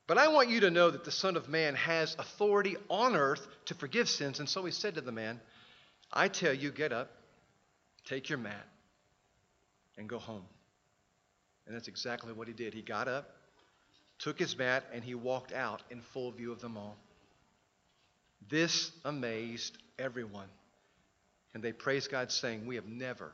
But 0.07 0.17
I 0.17 0.27
want 0.27 0.49
you 0.49 0.61
to 0.61 0.71
know 0.71 0.89
that 0.89 1.03
the 1.03 1.11
Son 1.11 1.37
of 1.37 1.47
Man 1.47 1.75
has 1.75 2.15
authority 2.19 2.75
on 2.89 3.15
earth 3.15 3.47
to 3.65 3.75
forgive 3.75 4.09
sins. 4.09 4.39
And 4.39 4.49
so 4.49 4.65
he 4.65 4.71
said 4.71 4.95
to 4.95 5.01
the 5.01 5.11
man, 5.11 5.39
I 6.11 6.27
tell 6.27 6.53
you, 6.53 6.71
get 6.71 6.91
up, 6.91 7.11
take 8.05 8.27
your 8.27 8.37
mat, 8.37 8.67
and 9.97 10.09
go 10.09 10.19
home. 10.19 10.45
And 11.65 11.75
that's 11.75 11.87
exactly 11.87 12.33
what 12.33 12.47
he 12.47 12.53
did. 12.53 12.73
He 12.73 12.81
got 12.81 13.07
up, 13.07 13.29
took 14.19 14.37
his 14.37 14.57
mat, 14.57 14.83
and 14.93 15.03
he 15.03 15.15
walked 15.15 15.53
out 15.53 15.81
in 15.89 16.01
full 16.01 16.31
view 16.31 16.51
of 16.51 16.59
them 16.59 16.75
all. 16.75 16.97
This 18.49 18.91
amazed 19.05 19.77
everyone. 19.99 20.47
And 21.53 21.63
they 21.63 21.73
praised 21.73 22.09
God, 22.09 22.31
saying, 22.31 22.65
We 22.65 22.75
have 22.75 22.87
never 22.87 23.31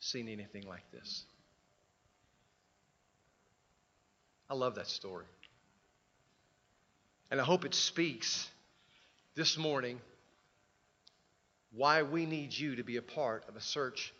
seen 0.00 0.28
anything 0.28 0.66
like 0.66 0.90
this. 0.92 1.24
I 4.48 4.54
love 4.54 4.76
that 4.76 4.86
story. 4.86 5.26
And 7.30 7.40
I 7.40 7.44
hope 7.44 7.64
it 7.64 7.74
speaks 7.74 8.48
this 9.34 9.58
morning 9.58 10.00
why 11.72 12.02
we 12.02 12.26
need 12.26 12.56
you 12.56 12.76
to 12.76 12.84
be 12.84 12.96
a 12.96 13.02
part 13.02 13.44
of 13.48 13.56
a 13.56 13.60
search 13.60 14.12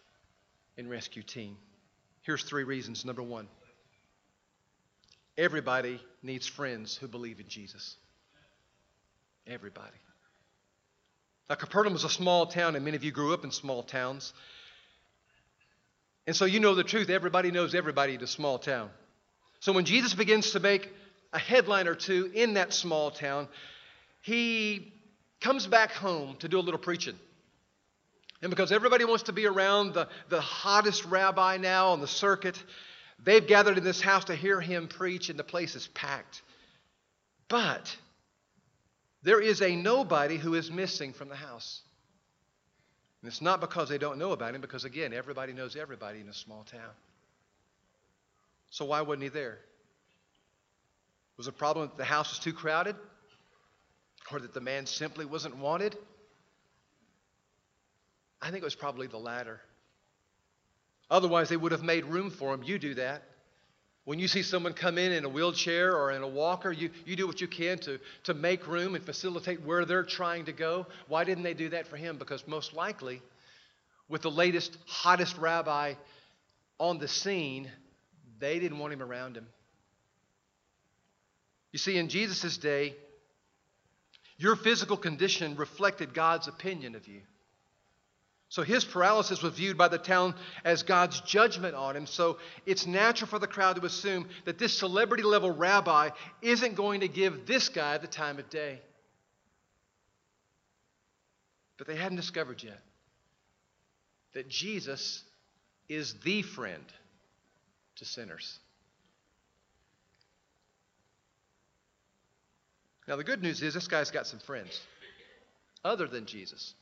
and 0.77 0.91
rescue 0.91 1.23
team. 1.23 1.57
Here's 2.23 2.43
three 2.43 2.65
reasons. 2.65 3.05
Number 3.05 3.23
one, 3.23 3.47
everybody 5.39 6.01
needs 6.23 6.47
friends 6.47 6.97
who 6.97 7.07
believe 7.07 7.39
in 7.39 7.49
Jesus. 7.49 7.97
Everybody. 9.47 9.97
Now, 11.49 11.57
Capernaum 11.57 11.93
was 11.93 12.05
a 12.05 12.09
small 12.09 12.47
town, 12.47 12.75
and 12.75 12.85
many 12.85 12.97
of 12.97 13.05
you 13.05 13.13
grew 13.13 13.35
up 13.35 13.45
in 13.45 13.51
small 13.51 13.83
towns. 13.83 14.33
And 16.27 16.35
so 16.35 16.47
you 16.47 16.59
know 16.61 16.75
the 16.75 16.85
truth. 16.85 17.11
Everybody 17.11 17.51
knows 17.51 17.75
everybody 17.75 18.15
in 18.15 18.23
a 18.23 18.27
small 18.27 18.59
town. 18.59 18.89
So 19.61 19.73
when 19.73 19.85
Jesus 19.85 20.15
begins 20.15 20.53
to 20.53 20.61
make 20.61 20.91
a 21.33 21.39
headline 21.39 21.87
or 21.87 21.95
two 21.95 22.31
in 22.35 22.55
that 22.55 22.73
small 22.73 23.11
town, 23.11 23.49
he 24.23 24.93
comes 25.41 25.67
back 25.67 25.93
home 25.93 26.37
to 26.39 26.49
do 26.49 26.59
a 26.59 26.63
little 26.63 26.81
preaching. 26.81 27.17
And 28.41 28.51
because 28.51 28.73
everybody 28.73 29.05
wants 29.05 29.25
to 29.25 29.33
be 29.33 29.47
around 29.47 29.95
the, 29.95 30.09
the 30.29 30.41
hottest 30.41 31.05
rabbi 31.05 31.59
now 31.59 31.89
on 31.89 32.01
the 32.01 32.07
circuit, 32.07 32.63
they've 33.23 33.47
gathered 33.47 33.77
in 33.77 33.85
this 33.85 34.01
house 34.01 34.25
to 34.27 34.35
hear 34.35 34.61
him 34.61 34.89
preach, 34.89 35.29
and 35.29 35.39
the 35.39 35.45
place 35.45 35.75
is 35.75 35.87
packed. 35.89 36.43
But 37.49 37.95
there 39.25 39.41
is 39.41 39.63
a 39.63 39.75
nobody 39.75 40.37
who 40.37 40.55
is 40.55 40.71
missing 40.71 41.13
from 41.13 41.29
the 41.29 41.35
house. 41.35 41.81
And 43.23 43.29
it's 43.29 43.41
not 43.41 43.61
because 43.61 43.89
they 43.89 43.99
don't 43.99 44.19
know 44.19 44.33
about 44.33 44.55
him, 44.55 44.61
because 44.61 44.85
again, 44.85 45.15
everybody 45.15 45.55
knows 45.55 45.77
everybody 45.77 46.21
in 46.21 46.29
a 46.29 46.35
small 46.35 46.63
town. 46.71 46.91
So 48.71 48.85
why 48.85 49.01
wasn't 49.01 49.23
he 49.23 49.29
there? 49.31 49.59
Was 51.39 51.47
the 51.47 51.53
problem 51.53 51.89
that 51.89 51.97
the 51.97 52.05
house 52.05 52.31
was 52.31 52.39
too 52.39 52.53
crowded? 52.53 52.97
Or 54.31 54.41
that 54.41 54.55
the 54.55 54.61
man 54.61 54.87
simply 54.87 55.25
wasn't 55.25 55.57
wanted? 55.57 55.97
I 58.43 58.51
think 58.51 58.63
it 58.63 58.65
was 58.65 58.75
probably 58.75 59.07
the 59.07 59.19
latter. 59.19 59.61
Otherwise, 61.11 61.49
they 61.49 61.57
would 61.57 61.73
have 61.73 61.83
made 61.83 62.05
room 62.05 62.31
for 62.31 62.53
him. 62.53 62.63
You 62.63 62.79
do 62.79 62.95
that. 62.95 63.23
When 64.05 64.19
you 64.19 64.29
see 64.29 64.43
someone 64.43 64.75
come 64.75 64.99
in 64.99 65.13
in 65.13 65.25
a 65.25 65.29
wheelchair 65.29 65.97
or 65.97 66.13
in 66.13 66.23
a 66.23 66.29
walker, 66.29 66.71
you, 66.71 66.91
you 67.07 67.17
do 67.17 67.27
what 67.27 67.41
you 67.41 67.49
can 67.49 67.79
to, 67.81 67.99
to 68.25 68.35
make 68.35 68.67
room 68.67 68.95
and 68.95 69.05
facilitate 69.05 69.63
where 69.63 69.87
they're 69.87 70.05
trying 70.05 70.45
to 70.45 70.53
go. 70.53 70.87
Why 71.09 71.25
didn't 71.25 71.45
they 71.45 71.55
do 71.55 71.71
that 71.71 71.87
for 71.87 71.97
him? 71.97 72.19
Because 72.19 72.47
most 72.47 72.75
likely, 72.75 73.23
with 74.09 74.21
the 74.21 74.31
latest, 74.31 74.77
hottest 74.87 75.39
rabbi 75.39 75.95
on 76.79 76.99
the 76.99 77.09
scene, 77.09 77.71
they 78.39 78.59
didn't 78.59 78.79
want 78.79 78.93
him 78.93 79.03
around 79.03 79.37
him. 79.37 79.47
You 81.73 81.79
see, 81.79 81.97
in 81.97 82.09
Jesus' 82.09 82.59
day, 82.59 82.95
your 84.37 84.55
physical 84.55 84.99
condition 84.99 85.57
reflected 85.57 86.13
God's 86.13 86.47
opinion 86.47 86.95
of 86.95 87.09
you. 87.09 87.23
So 88.55 88.63
his 88.63 88.85
paralysis 88.85 89.43
was 89.43 89.55
viewed 89.55 89.77
by 89.77 89.89
the 89.89 89.99
town 89.99 90.37
as 90.65 90.85
God's 90.85 91.21
judgment 91.23 91.75
on 91.75 91.97
him. 91.97 92.07
So 92.07 92.39
it's 92.67 92.87
natural 92.87 93.27
for 93.27 93.41
the 93.41 93.49
crowd 93.49 93.75
to 93.75 93.85
assume 93.85 94.29
that 94.45 94.61
this 94.61 94.79
celebrity 94.79 95.25
level 95.25 95.51
rabbi 95.51 96.11
isn't 96.41 96.77
going 96.77 97.01
to 97.01 97.09
give 97.09 97.47
this 97.47 97.69
guy 97.69 97.99
the 97.99 98.07
time 98.07 98.39
of 98.39 98.49
day. 98.51 98.79
But 101.79 101.89
they 101.89 101.97
hadn't 101.97 102.15
discovered 102.15 102.63
yet 102.63 102.79
that 104.35 104.49
Jesus 104.49 105.25
is 105.89 106.15
the 106.23 106.43
friend 106.43 106.85
to 107.97 108.05
sinners. 108.05 108.61
Now, 113.09 113.17
the 113.17 113.25
good 113.25 113.43
news 113.43 113.61
is 113.63 113.75
this 113.75 113.89
guy's 113.89 114.13
got 114.13 114.29
some 114.29 114.39
friends 114.39 114.81
other 115.85 116.07
than 116.07 116.27
Jesus. 116.27 116.75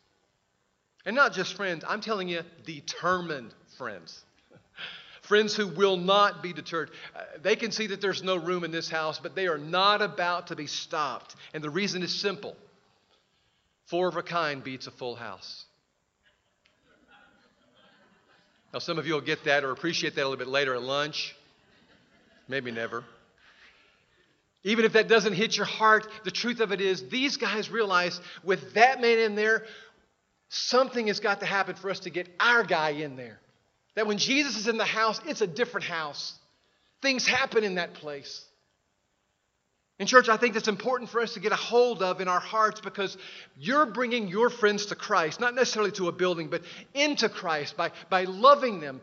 And 1.05 1.17
not 1.17 1.33
just 1.33 1.55
friends, 1.55 1.85
I'm 1.87 2.01
telling 2.01 2.29
you, 2.29 2.43
determined 2.65 3.53
friends. 3.77 4.23
friends 5.23 5.57
who 5.57 5.67
will 5.67 5.97
not 5.97 6.43
be 6.43 6.53
deterred. 6.53 6.91
Uh, 7.15 7.23
they 7.43 7.57
can 7.57 7.73
see 7.73 7.89
that 7.89 8.01
there's 8.01 8.23
no 8.23 8.37
room 8.37 8.63
in 8.63 8.71
this 8.71 8.89
house, 8.89 9.19
but 9.19 9.35
they 9.35 9.49
are 9.49 9.59
not 9.59 10.01
about 10.01 10.49
to 10.49 10.57
be 10.57 10.67
stopped. 10.67 11.35
And 11.55 11.63
the 11.63 11.71
reason 11.71 12.03
is 12.03 12.15
simple 12.15 12.57
four 13.87 14.09
of 14.09 14.17
a 14.17 14.23
kind 14.23 14.65
beats 14.65 14.87
a 14.87 14.91
full 14.91 15.15
house. 15.15 15.67
Now, 18.73 18.79
some 18.79 18.99
of 18.99 19.07
you 19.07 19.13
will 19.13 19.21
get 19.21 19.45
that 19.45 19.65
or 19.65 19.71
appreciate 19.71 20.15
that 20.15 20.23
a 20.23 20.29
little 20.29 20.39
bit 20.39 20.49
later 20.49 20.75
at 20.75 20.83
lunch. 20.83 21.37
Maybe 22.49 22.71
never. 22.71 23.05
Even 24.65 24.85
if 24.85 24.95
that 24.95 25.09
doesn't 25.09 25.35
hit 25.35 25.57
your 25.57 25.67
heart, 25.67 26.07
the 26.25 26.31
truth 26.31 26.61
of 26.61 26.73
it 26.73 26.81
is 26.81 27.09
these 27.09 27.37
guys 27.37 27.69
realize 27.71 28.19
with 28.43 28.75
that 28.75 29.01
man 29.01 29.19
in 29.19 29.35
there, 29.35 29.67
something 30.55 31.07
has 31.07 31.19
got 31.19 31.41
to 31.41 31.47
happen 31.47 31.75
for 31.75 31.91
us 31.91 32.01
to 32.01 32.11
get 32.11 32.29
our 32.39 32.63
guy 32.63 32.91
in 32.91 33.17
there. 33.17 33.41
That 33.95 34.07
when 34.07 34.19
Jesus 34.19 34.57
is 34.59 34.69
in 34.69 34.77
the 34.77 34.85
house, 34.85 35.19
it's 35.27 35.41
a 35.41 35.47
different 35.47 35.87
house. 35.87 36.39
Things 37.01 37.27
happen 37.27 37.65
in 37.65 37.77
that 37.77 37.95
place. 37.95 38.45
In 39.99 40.07
church, 40.07 40.29
I 40.29 40.37
think 40.37 40.53
that's 40.53 40.69
important 40.69 41.09
for 41.09 41.23
us 41.23 41.35
to 41.35 41.41
get 41.41 41.53
a 41.53 41.57
hold 41.57 42.03
of 42.03 42.21
in 42.21 42.29
our 42.29 42.41
hearts 42.41 42.83
because 42.83 43.17
you're 43.59 43.87
bringing 43.87 44.29
your 44.29 44.51
friends 44.51 44.87
to 44.87 44.95
Christ, 44.95 45.41
not 45.41 45.55
necessarily 45.55 45.93
to 45.93 46.09
a 46.09 46.13
building, 46.13 46.49
but 46.49 46.63
into 46.93 47.31
Christ 47.31 47.77
by, 47.77 47.91
by 48.11 48.25
loving 48.25 48.81
them, 48.81 49.01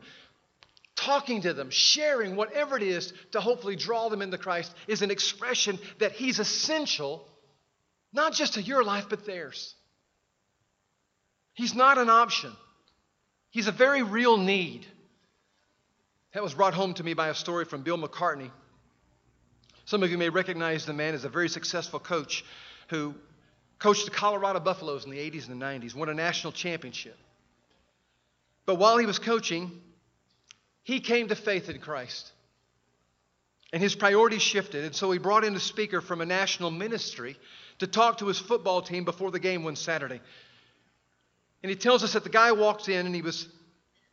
talking 0.96 1.42
to 1.44 1.54
them, 1.54 1.72
sharing 1.72 2.36
whatever 2.36 2.78
it 2.78 2.84
is 2.84 3.12
to 3.32 3.42
hopefully 3.42 3.76
draw 3.76 4.10
them 4.10 4.22
into 4.22 4.38
Christ 4.38 4.72
is 4.88 5.02
an 5.02 5.10
expression 5.10 5.80
that 5.98 6.12
He's 6.12 6.38
essential, 6.38 7.28
not 8.14 8.34
just 8.34 8.54
to 8.54 8.62
your 8.62 8.84
life, 8.84 9.06
but 9.10 9.26
theirs. 9.26 9.74
He's 11.60 11.76
not 11.76 11.98
an 11.98 12.10
option, 12.10 12.56
He's 13.50 13.68
a 13.68 13.74
very 13.74 14.02
real 14.02 14.38
need. 14.38 14.88
That 16.34 16.42
was 16.42 16.54
brought 16.54 16.74
home 16.74 16.94
to 16.94 17.04
me 17.04 17.14
by 17.14 17.28
a 17.28 17.36
story 17.36 17.66
from 17.66 17.82
Bill 17.82 17.98
McCartney. 17.98 18.50
Some 19.84 20.02
of 20.02 20.10
you 20.10 20.18
may 20.18 20.30
recognize 20.30 20.86
the 20.86 20.94
man 20.94 21.16
as 21.16 21.26
a 21.26 21.30
very 21.30 21.50
successful 21.50 22.00
coach 22.00 22.46
who 22.88 23.14
coached 23.78 24.06
the 24.06 24.12
Colorado 24.12 24.62
Buffaloes 24.62 25.04
in 25.04 25.12
the 25.12 25.18
80s 25.18 25.50
and 25.50 25.62
the 25.62 25.66
90s, 25.66 25.94
won 25.94 26.08
a 26.08 26.14
national 26.14 26.54
championship. 26.54 27.18
But 28.66 28.76
while 28.76 28.98
he 28.98 29.06
was 29.06 29.20
coaching, 29.20 29.82
he 30.84 31.02
came 31.02 31.28
to 31.28 31.36
faith 31.36 31.68
in 31.68 31.80
Christ. 31.80 32.32
And 33.74 33.84
his 33.84 33.96
priorities 33.96 34.44
shifted, 34.44 34.86
and 34.86 34.96
so 34.96 35.12
he 35.12 35.20
brought 35.20 35.44
in 35.44 35.54
a 35.58 35.60
speaker 35.60 36.00
from 36.00 36.22
a 36.22 36.26
national 36.26 36.72
ministry 36.72 37.36
to 37.80 37.88
talk 37.88 38.20
to 38.20 38.28
his 38.28 38.40
football 38.40 38.82
team 38.82 39.04
before 39.04 39.32
the 39.32 39.40
game 39.40 39.66
one 39.66 39.76
Saturday. 39.76 40.22
And 41.62 41.70
he 41.70 41.76
tells 41.76 42.04
us 42.04 42.14
that 42.14 42.24
the 42.24 42.30
guy 42.30 42.52
walks 42.52 42.88
in 42.88 43.06
and 43.06 43.14
he 43.14 43.22
was 43.22 43.48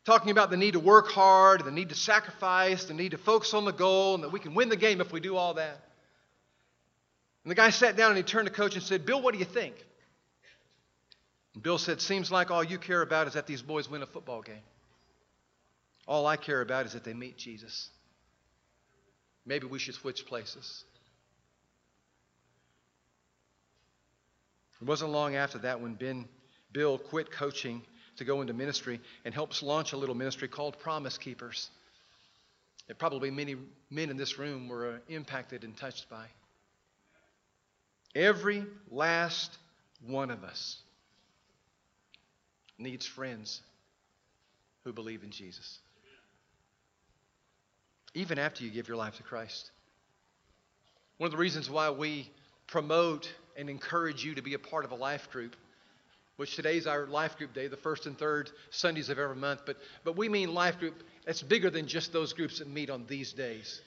talking 0.04 0.30
about 0.30 0.50
the 0.50 0.56
need 0.56 0.72
to 0.72 0.80
work 0.80 1.08
hard, 1.08 1.64
the 1.64 1.70
need 1.70 1.90
to 1.90 1.94
sacrifice, 1.94 2.84
the 2.84 2.94
need 2.94 3.10
to 3.10 3.18
focus 3.18 3.54
on 3.54 3.64
the 3.64 3.72
goal, 3.72 4.14
and 4.14 4.24
that 4.24 4.32
we 4.32 4.40
can 4.40 4.54
win 4.54 4.68
the 4.68 4.76
game 4.76 5.00
if 5.00 5.12
we 5.12 5.20
do 5.20 5.36
all 5.36 5.54
that. 5.54 5.80
And 7.44 7.50
the 7.50 7.54
guy 7.54 7.70
sat 7.70 7.96
down 7.96 8.10
and 8.10 8.16
he 8.16 8.22
turned 8.24 8.48
to 8.48 8.52
coach 8.52 8.74
and 8.74 8.82
said, 8.82 9.06
Bill, 9.06 9.22
what 9.22 9.32
do 9.32 9.38
you 9.38 9.44
think? 9.44 9.74
And 11.54 11.62
Bill 11.62 11.78
said, 11.78 12.00
Seems 12.00 12.30
like 12.30 12.50
all 12.50 12.64
you 12.64 12.78
care 12.78 13.02
about 13.02 13.28
is 13.28 13.34
that 13.34 13.46
these 13.46 13.62
boys 13.62 13.88
win 13.88 14.02
a 14.02 14.06
football 14.06 14.42
game. 14.42 14.62
All 16.08 16.26
I 16.26 16.36
care 16.36 16.60
about 16.60 16.86
is 16.86 16.92
that 16.92 17.04
they 17.04 17.14
meet 17.14 17.36
Jesus. 17.36 17.88
Maybe 19.44 19.66
we 19.66 19.78
should 19.78 19.94
switch 19.94 20.26
places. 20.26 20.84
It 24.80 24.86
wasn't 24.86 25.12
long 25.12 25.36
after 25.36 25.58
that 25.58 25.80
when 25.80 25.94
Ben 25.94 26.28
Bill 26.76 26.98
quit 26.98 27.30
coaching 27.30 27.80
to 28.18 28.24
go 28.24 28.42
into 28.42 28.52
ministry 28.52 29.00
and 29.24 29.32
helps 29.32 29.62
launch 29.62 29.94
a 29.94 29.96
little 29.96 30.14
ministry 30.14 30.46
called 30.46 30.78
Promise 30.78 31.16
Keepers 31.16 31.70
that 32.86 32.98
probably 32.98 33.30
many 33.30 33.56
men 33.90 34.10
in 34.10 34.18
this 34.18 34.38
room 34.38 34.68
were 34.68 34.90
uh, 34.90 34.98
impacted 35.08 35.64
and 35.64 35.74
touched 35.74 36.10
by. 36.10 36.26
Every 38.14 38.66
last 38.90 39.56
one 40.06 40.30
of 40.30 40.44
us 40.44 40.76
needs 42.76 43.06
friends 43.06 43.62
who 44.84 44.92
believe 44.92 45.22
in 45.22 45.30
Jesus. 45.30 45.78
Even 48.12 48.38
after 48.38 48.64
you 48.64 48.70
give 48.70 48.86
your 48.86 48.98
life 48.98 49.16
to 49.16 49.22
Christ. 49.22 49.70
One 51.16 51.28
of 51.28 51.32
the 51.32 51.38
reasons 51.38 51.70
why 51.70 51.88
we 51.88 52.30
promote 52.66 53.32
and 53.56 53.70
encourage 53.70 54.22
you 54.22 54.34
to 54.34 54.42
be 54.42 54.52
a 54.52 54.58
part 54.58 54.84
of 54.84 54.90
a 54.90 54.94
life 54.94 55.30
group 55.30 55.56
which 56.36 56.54
today's 56.54 56.86
our 56.86 57.06
life 57.06 57.36
group 57.38 57.54
day, 57.54 57.66
the 57.66 57.76
first 57.76 58.06
and 58.06 58.18
third 58.18 58.50
Sundays 58.70 59.08
of 59.08 59.18
every 59.18 59.36
month. 59.36 59.60
But, 59.64 59.76
but 60.04 60.16
we 60.16 60.28
mean 60.28 60.52
life 60.52 60.78
group 60.78 60.94
that's 61.24 61.42
bigger 61.42 61.70
than 61.70 61.86
just 61.86 62.12
those 62.12 62.32
groups 62.32 62.58
that 62.58 62.68
meet 62.68 62.90
on 62.90 63.06
these 63.06 63.32
days. 63.32 63.80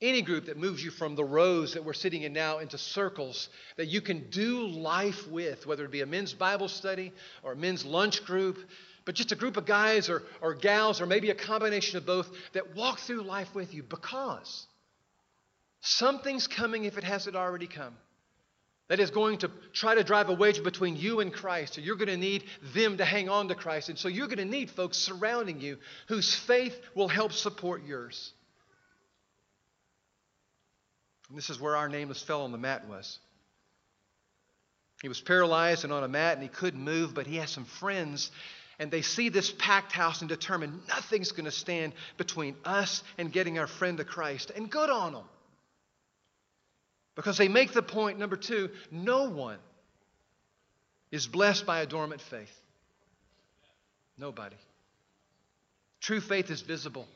Any 0.00 0.22
group 0.22 0.46
that 0.46 0.56
moves 0.56 0.84
you 0.84 0.90
from 0.90 1.16
the 1.16 1.24
rows 1.24 1.74
that 1.74 1.84
we're 1.84 1.92
sitting 1.92 2.22
in 2.22 2.32
now 2.32 2.58
into 2.58 2.78
circles 2.78 3.48
that 3.76 3.86
you 3.86 4.00
can 4.00 4.30
do 4.30 4.68
life 4.68 5.26
with, 5.28 5.66
whether 5.66 5.84
it 5.84 5.90
be 5.90 6.02
a 6.02 6.06
men's 6.06 6.34
Bible 6.34 6.68
study 6.68 7.12
or 7.42 7.52
a 7.52 7.56
men's 7.56 7.84
lunch 7.84 8.24
group, 8.24 8.58
but 9.04 9.16
just 9.16 9.32
a 9.32 9.36
group 9.36 9.56
of 9.56 9.66
guys 9.66 10.08
or, 10.08 10.22
or 10.40 10.54
gals 10.54 11.00
or 11.00 11.06
maybe 11.06 11.30
a 11.30 11.34
combination 11.34 11.96
of 11.96 12.06
both 12.06 12.28
that 12.52 12.76
walk 12.76 13.00
through 13.00 13.22
life 13.22 13.54
with 13.54 13.74
you 13.74 13.82
because 13.82 14.66
something's 15.80 16.46
coming 16.46 16.84
if 16.84 16.98
it 16.98 17.04
hasn't 17.04 17.34
already 17.34 17.66
come 17.66 17.96
that 18.88 19.00
is 19.00 19.10
going 19.10 19.38
to 19.38 19.50
try 19.72 19.94
to 19.94 20.02
drive 20.02 20.30
a 20.30 20.32
wedge 20.32 20.62
between 20.62 20.96
you 20.96 21.20
and 21.20 21.32
Christ. 21.32 21.74
So 21.74 21.80
you're 21.80 21.96
going 21.96 22.08
to 22.08 22.16
need 22.16 22.44
them 22.74 22.96
to 22.96 23.04
hang 23.04 23.28
on 23.28 23.48
to 23.48 23.54
Christ. 23.54 23.90
And 23.90 23.98
so 23.98 24.08
you're 24.08 24.26
going 24.26 24.38
to 24.38 24.44
need 24.44 24.70
folks 24.70 24.96
surrounding 24.96 25.60
you 25.60 25.76
whose 26.08 26.34
faith 26.34 26.78
will 26.94 27.08
help 27.08 27.32
support 27.32 27.84
yours. 27.84 28.32
And 31.28 31.36
this 31.36 31.50
is 31.50 31.60
where 31.60 31.76
our 31.76 31.88
nameless 31.88 32.22
fellow 32.22 32.44
on 32.44 32.52
the 32.52 32.58
mat 32.58 32.88
was. 32.88 33.18
He 35.02 35.08
was 35.08 35.20
paralyzed 35.20 35.84
and 35.84 35.92
on 35.92 36.02
a 36.02 36.08
mat 36.08 36.34
and 36.34 36.42
he 36.42 36.48
couldn't 36.48 36.82
move, 36.82 37.14
but 37.14 37.26
he 37.26 37.36
has 37.36 37.50
some 37.50 37.66
friends 37.66 38.30
and 38.78 38.90
they 38.90 39.02
see 39.02 39.28
this 39.28 39.52
packed 39.58 39.92
house 39.92 40.20
and 40.20 40.28
determine 40.28 40.80
nothing's 40.88 41.32
going 41.32 41.44
to 41.44 41.50
stand 41.50 41.92
between 42.16 42.56
us 42.64 43.02
and 43.18 43.32
getting 43.32 43.58
our 43.58 43.66
friend 43.66 43.98
to 43.98 44.04
Christ. 44.04 44.52
And 44.54 44.70
good 44.70 44.88
on 44.88 45.12
them. 45.12 45.24
Because 47.18 47.36
they 47.36 47.48
make 47.48 47.72
the 47.72 47.82
point, 47.82 48.20
number 48.20 48.36
two, 48.36 48.70
no 48.92 49.28
one 49.28 49.58
is 51.10 51.26
blessed 51.26 51.66
by 51.66 51.80
a 51.80 51.86
dormant 51.86 52.20
faith. 52.20 52.56
Nobody. 54.16 54.54
True 56.00 56.20
faith 56.20 56.48
is 56.48 56.60
visible. 56.60 57.08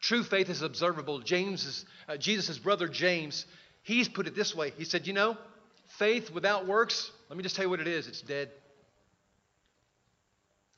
True 0.00 0.24
faith 0.24 0.50
is 0.50 0.62
observable. 0.62 1.20
James 1.20 1.84
uh, 2.08 2.16
Jesus' 2.16 2.58
brother 2.58 2.88
James, 2.88 3.46
he's 3.84 4.08
put 4.08 4.26
it 4.26 4.34
this 4.34 4.56
way. 4.56 4.72
He 4.76 4.84
said, 4.84 5.06
You 5.06 5.12
know, 5.12 5.36
faith 5.96 6.32
without 6.32 6.66
works, 6.66 7.12
let 7.28 7.36
me 7.36 7.44
just 7.44 7.54
tell 7.54 7.64
you 7.64 7.70
what 7.70 7.78
it 7.78 7.86
is 7.86 8.08
it's 8.08 8.22
dead, 8.22 8.50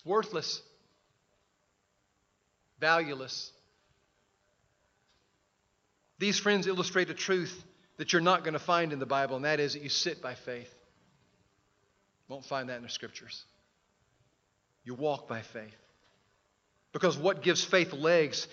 worthless, 0.04 0.60
valueless. 2.78 3.50
These 6.18 6.38
friends 6.38 6.66
illustrate 6.66 7.08
a 7.08 7.14
truth 7.14 7.64
that 8.00 8.14
you're 8.14 8.22
not 8.22 8.44
going 8.44 8.54
to 8.54 8.58
find 8.58 8.94
in 8.94 8.98
the 8.98 9.04
Bible, 9.04 9.36
and 9.36 9.44
that 9.44 9.60
is 9.60 9.74
that 9.74 9.82
you 9.82 9.90
sit 9.90 10.22
by 10.22 10.34
faith. 10.34 10.72
Won't 12.28 12.46
find 12.46 12.70
that 12.70 12.78
in 12.78 12.82
the 12.82 12.88
scriptures. 12.88 13.44
You 14.84 14.94
walk 14.94 15.28
by 15.28 15.42
faith. 15.42 15.76
Because 16.94 17.18
what 17.18 17.42
gives 17.42 17.62
faith 17.62 17.92
legs, 17.92 18.48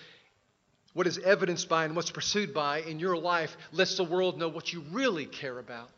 what 0.92 1.06
is 1.06 1.16
evidenced 1.16 1.66
by 1.66 1.86
and 1.86 1.96
what's 1.96 2.10
pursued 2.10 2.52
by 2.52 2.80
in 2.80 2.98
your 2.98 3.16
life, 3.16 3.56
lets 3.72 3.96
the 3.96 4.04
world 4.04 4.38
know 4.38 4.48
what 4.48 4.70
you 4.70 4.84
really 4.90 5.24
care 5.24 5.58
about. 5.58 5.88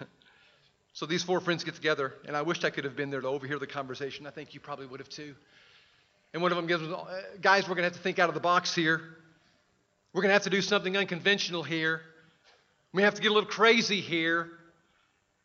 so 0.94 1.04
these 1.04 1.22
four 1.22 1.38
friends 1.38 1.64
get 1.64 1.74
together, 1.74 2.14
and 2.26 2.34
I 2.34 2.40
wished 2.40 2.64
I 2.64 2.70
could 2.70 2.84
have 2.84 2.96
been 2.96 3.10
there 3.10 3.20
to 3.20 3.28
overhear 3.28 3.58
the 3.58 3.66
conversation. 3.66 4.26
I 4.26 4.30
think 4.30 4.54
you 4.54 4.60
probably 4.60 4.86
would 4.86 5.00
have 5.00 5.10
too. 5.10 5.34
And 6.32 6.40
one 6.40 6.50
of 6.50 6.56
them 6.56 6.66
gives 6.66 6.82
guys, 7.42 7.64
we're 7.64 7.74
going 7.74 7.82
to 7.82 7.90
have 7.90 7.96
to 7.98 8.02
think 8.02 8.18
out 8.18 8.30
of 8.30 8.34
the 8.34 8.40
box 8.40 8.74
here. 8.74 9.02
We're 10.12 10.22
going 10.22 10.30
to 10.30 10.34
have 10.34 10.44
to 10.44 10.50
do 10.50 10.62
something 10.62 10.96
unconventional 10.96 11.62
here. 11.62 12.00
We 12.92 13.02
have 13.02 13.14
to 13.14 13.22
get 13.22 13.30
a 13.30 13.34
little 13.34 13.48
crazy 13.48 14.00
here. 14.00 14.48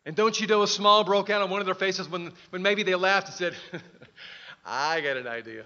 And 0.05 0.15
don't 0.15 0.39
you 0.39 0.47
know 0.47 0.63
a 0.63 0.67
smile 0.67 1.03
broke 1.03 1.29
out 1.29 1.41
on 1.41 1.49
one 1.49 1.59
of 1.59 1.65
their 1.65 1.75
faces 1.75 2.09
when, 2.09 2.31
when 2.49 2.61
maybe 2.61 2.83
they 2.83 2.95
laughed 2.95 3.27
and 3.27 3.35
said, 3.35 3.55
I 4.65 5.01
got 5.01 5.17
an 5.17 5.27
idea. 5.27 5.63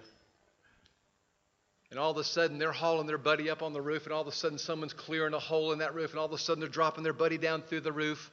And 1.89 1.99
all 1.99 2.11
of 2.11 2.17
a 2.17 2.23
sudden, 2.23 2.57
they're 2.57 2.71
hauling 2.71 3.07
their 3.07 3.17
buddy 3.17 3.49
up 3.49 3.61
on 3.63 3.71
the 3.73 3.81
roof, 3.81 4.03
and 4.03 4.13
all 4.13 4.21
of 4.21 4.27
a 4.27 4.31
sudden, 4.31 4.57
someone's 4.57 4.93
clearing 4.93 5.33
a 5.33 5.39
hole 5.39 5.71
in 5.71 5.79
that 5.79 5.95
roof, 5.95 6.11
and 6.11 6.19
all 6.19 6.25
of 6.25 6.33
a 6.33 6.37
sudden, 6.37 6.59
they're 6.59 6.69
dropping 6.69 7.03
their 7.03 7.13
buddy 7.13 7.37
down 7.37 7.61
through 7.61 7.81
the 7.81 7.93
roof, 7.93 8.29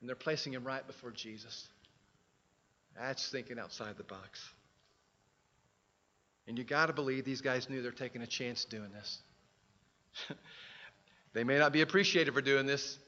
and 0.00 0.08
they're 0.08 0.16
placing 0.16 0.52
him 0.52 0.64
right 0.64 0.84
before 0.86 1.12
Jesus. 1.12 1.68
That's 2.98 3.28
thinking 3.30 3.58
outside 3.58 3.96
the 3.96 4.04
box. 4.04 4.40
And 6.46 6.58
you 6.58 6.64
got 6.64 6.86
to 6.86 6.92
believe 6.92 7.24
these 7.24 7.40
guys 7.40 7.70
knew 7.70 7.82
they're 7.82 7.90
taking 7.90 8.22
a 8.22 8.26
chance 8.26 8.64
doing 8.64 8.90
this. 8.92 9.18
they 11.32 11.44
may 11.44 11.58
not 11.58 11.72
be 11.72 11.80
appreciated 11.80 12.34
for 12.34 12.42
doing 12.42 12.66
this. 12.66 12.98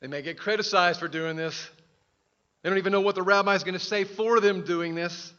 They 0.00 0.06
may 0.06 0.22
get 0.22 0.38
criticized 0.38 1.00
for 1.00 1.08
doing 1.08 1.36
this. 1.36 1.68
They 2.62 2.68
don't 2.68 2.78
even 2.78 2.92
know 2.92 3.00
what 3.00 3.14
the 3.14 3.22
rabbi 3.22 3.54
is 3.54 3.64
going 3.64 3.74
to 3.74 3.84
say 3.84 4.04
for 4.04 4.40
them 4.40 4.64
doing 4.64 4.94
this. 4.94 5.32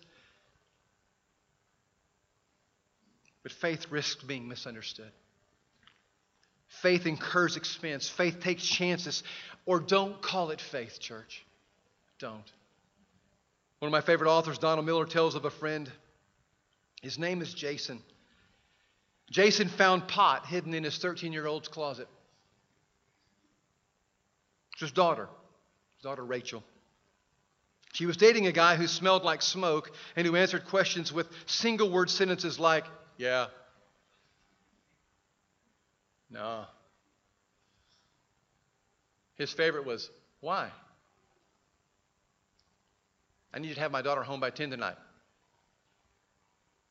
But 3.44 3.52
faith 3.54 3.88
risks 3.90 4.24
being 4.24 4.48
misunderstood. 4.48 5.12
Faith 6.82 7.06
incurs 7.06 7.58
expense. 7.58 8.08
Faith 8.10 8.40
takes 8.42 8.64
chances. 8.64 9.24
Or 9.66 9.80
don't 9.80 10.22
call 10.22 10.52
it 10.52 10.62
faith, 10.62 11.00
church. 11.00 11.46
Don't. 12.20 12.52
One 13.80 13.88
of 13.88 13.92
my 13.92 14.02
favorite 14.02 14.30
authors, 14.30 14.58
Donald 14.58 14.86
Miller, 14.86 15.06
tells 15.06 15.36
of 15.36 15.46
a 15.46 15.50
friend 15.50 15.92
his 17.02 17.18
name 17.20 17.42
is 17.42 17.54
Jason. 17.54 18.02
Jason 19.30 19.68
found 19.68 20.08
pot 20.08 20.46
hidden 20.46 20.74
in 20.74 20.84
his 20.84 20.98
13 20.98 21.34
year 21.34 21.48
old's 21.48 21.68
closet. 21.68 22.08
It's 24.74 24.82
his 24.82 24.92
daughter, 24.92 25.28
his 25.96 26.02
daughter 26.04 26.24
Rachel. 26.24 26.64
She 27.94 28.06
was 28.06 28.18
dating 28.18 28.48
a 28.48 28.52
guy 28.52 28.76
who 28.78 28.88
smelled 28.88 29.24
like 29.24 29.42
smoke 29.42 29.92
and 30.16 30.26
who 30.26 30.36
answered 30.36 30.66
questions 30.66 31.12
with 31.12 31.28
single 31.46 31.90
word 31.92 32.10
sentences 32.10 32.60
like, 32.60 32.86
Yeah, 33.18 33.48
no. 36.30 36.66
His 39.36 39.52
favorite 39.52 39.86
was, 39.86 40.10
Why? 40.40 40.70
I 43.54 43.60
need 43.60 43.74
to 43.74 43.80
have 43.82 43.92
my 43.92 44.02
daughter 44.02 44.24
home 44.24 44.40
by 44.40 44.50
10 44.50 44.70
tonight. 44.70 44.96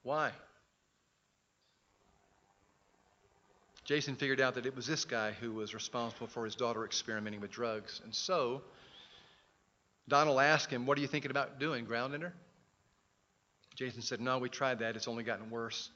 Why? 0.02 0.32
Jason 3.84 4.14
figured 4.14 4.40
out 4.40 4.54
that 4.54 4.66
it 4.66 4.76
was 4.76 4.86
this 4.86 5.04
guy 5.04 5.32
who 5.32 5.52
was 5.52 5.74
responsible 5.74 6.28
for 6.28 6.44
his 6.44 6.54
daughter 6.54 6.84
experimenting 6.84 7.40
with 7.40 7.50
drugs. 7.50 8.00
And 8.04 8.14
so, 8.14 8.62
Donald 10.08 10.38
asked 10.38 10.70
him, 10.70 10.86
What 10.86 10.96
are 10.96 11.00
you 11.00 11.08
thinking 11.08 11.30
about 11.30 11.58
doing? 11.58 11.84
Grounding 11.86 12.20
her? 12.20 12.32
Jason 13.74 14.02
said, 14.02 14.20
No, 14.20 14.38
we 14.38 14.48
tried 14.48 14.78
that. 14.78 14.94
It's 14.94 15.08
only 15.08 15.24
gotten 15.24 15.50
worse. 15.50 15.90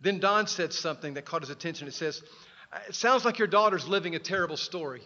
Then 0.00 0.20
Don 0.20 0.46
said 0.46 0.72
something 0.72 1.14
that 1.14 1.24
caught 1.24 1.42
his 1.42 1.50
attention. 1.50 1.86
It 1.86 1.94
says, 1.94 2.22
uh, 2.72 2.78
It 2.88 2.94
sounds 2.94 3.24
like 3.24 3.38
your 3.38 3.48
daughter's 3.48 3.86
living 3.86 4.14
a 4.14 4.18
terrible 4.18 4.56
story. 4.56 5.02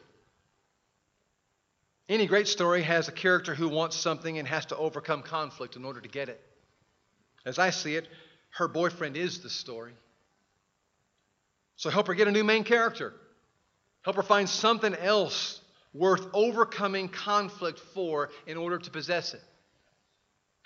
Any 2.08 2.26
great 2.26 2.46
story 2.46 2.82
has 2.82 3.08
a 3.08 3.12
character 3.12 3.54
who 3.54 3.68
wants 3.68 3.96
something 3.96 4.38
and 4.38 4.46
has 4.46 4.66
to 4.66 4.76
overcome 4.76 5.22
conflict 5.22 5.74
in 5.74 5.84
order 5.84 6.00
to 6.00 6.08
get 6.08 6.28
it. 6.28 6.40
As 7.46 7.60
I 7.60 7.70
see 7.70 7.94
it, 7.94 8.08
her 8.50 8.66
boyfriend 8.66 9.16
is 9.16 9.40
the 9.40 9.48
story. 9.48 9.92
So 11.76 11.88
help 11.88 12.08
her 12.08 12.14
get 12.14 12.26
a 12.26 12.32
new 12.32 12.44
main 12.44 12.64
character. 12.64 13.14
Help 14.02 14.16
her 14.16 14.22
find 14.22 14.48
something 14.48 14.94
else 14.94 15.60
worth 15.94 16.26
overcoming 16.34 17.08
conflict 17.08 17.78
for 17.94 18.30
in 18.46 18.56
order 18.56 18.78
to 18.78 18.90
possess 18.90 19.32
it. 19.32 19.42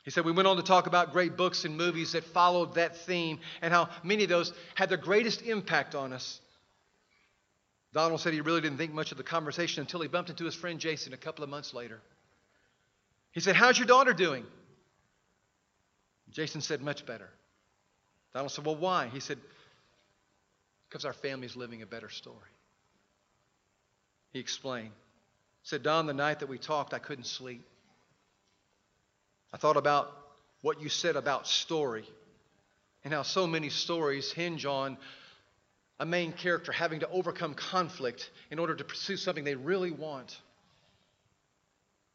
He 0.05 0.11
said, 0.11 0.25
We 0.25 0.33
went 0.33 0.49
on 0.49 0.57
to 0.57 0.63
talk 0.63 0.87
about 0.87 1.13
great 1.13 1.37
books 1.37 1.65
and 1.65 1.77
movies 1.77 2.13
that 2.13 2.25
followed 2.25 2.75
that 2.75 2.97
theme 2.97 3.41
and 3.61 3.73
how 3.73 3.91
many 4.03 4.25
of 4.25 4.31
those 4.31 4.53
had 4.75 4.89
the 4.89 4.97
greatest 4.97 5.43
impact 5.43 5.95
on 5.95 6.13
us. 6.13 6.41
Donald 7.93 8.21
said 8.21 8.33
he 8.33 8.41
really 8.41 8.61
didn't 8.61 8.79
think 8.79 8.95
much 8.95 9.11
of 9.13 9.19
the 9.19 9.25
conversation 9.25 9.83
until 9.83 10.01
he 10.01 10.09
bumped 10.09 10.31
into 10.31 10.45
his 10.45 10.55
friend 10.55 10.81
Jason 10.81 11.13
a 11.13 11.19
couple 11.19 11.45
of 11.45 11.51
months 11.51 11.75
later. 11.75 12.01
He 13.33 13.41
said, 13.41 13.57
How's 13.57 13.79
your 13.79 13.87
daughter 13.87 14.13
doing? 14.13 14.47
Jason 16.33 16.61
said, 16.61 16.81
Much 16.81 17.07
better. 17.07 17.29
Donald 18.33 18.53
said, 18.53 18.65
Well, 18.65 18.77
why? 18.77 19.09
He 19.13 19.21
said, 19.21 19.39
Because 20.89 21.05
our 21.05 21.13
family's 21.13 21.57
living 21.57 21.83
a 21.83 21.87
better 21.87 22.09
story. 22.09 22.37
He 24.33 24.39
explained. 24.39 24.93
Said, 25.63 25.83
Don, 25.83 26.07
the 26.07 26.15
night 26.15 26.41
that 26.41 26.49
we 26.49 26.59
talked, 26.59 26.95
I 26.95 26.99
couldn't 26.99 27.27
sleep. 27.27 27.63
I 29.53 29.57
thought 29.57 29.77
about 29.77 30.17
what 30.63 30.81
you 30.81 30.89
said 30.89 31.17
about 31.17 31.47
story 31.47 32.05
and 33.03 33.13
how 33.13 33.23
so 33.23 33.47
many 33.47 33.71
stories 33.71 34.31
hinge 34.31 34.65
on 34.67 34.97
a 35.99 36.07
main 36.07 36.33
character 36.33 36.71
having 36.73 37.01
to 37.01 37.09
overcome 37.11 37.55
conflict 37.55 38.31
in 38.51 38.59
order 38.59 38.75
to 38.75 38.85
pursue 38.85 39.17
something 39.17 39.45
they 39.45 39.55
really 39.55 39.91
want. 39.91 40.39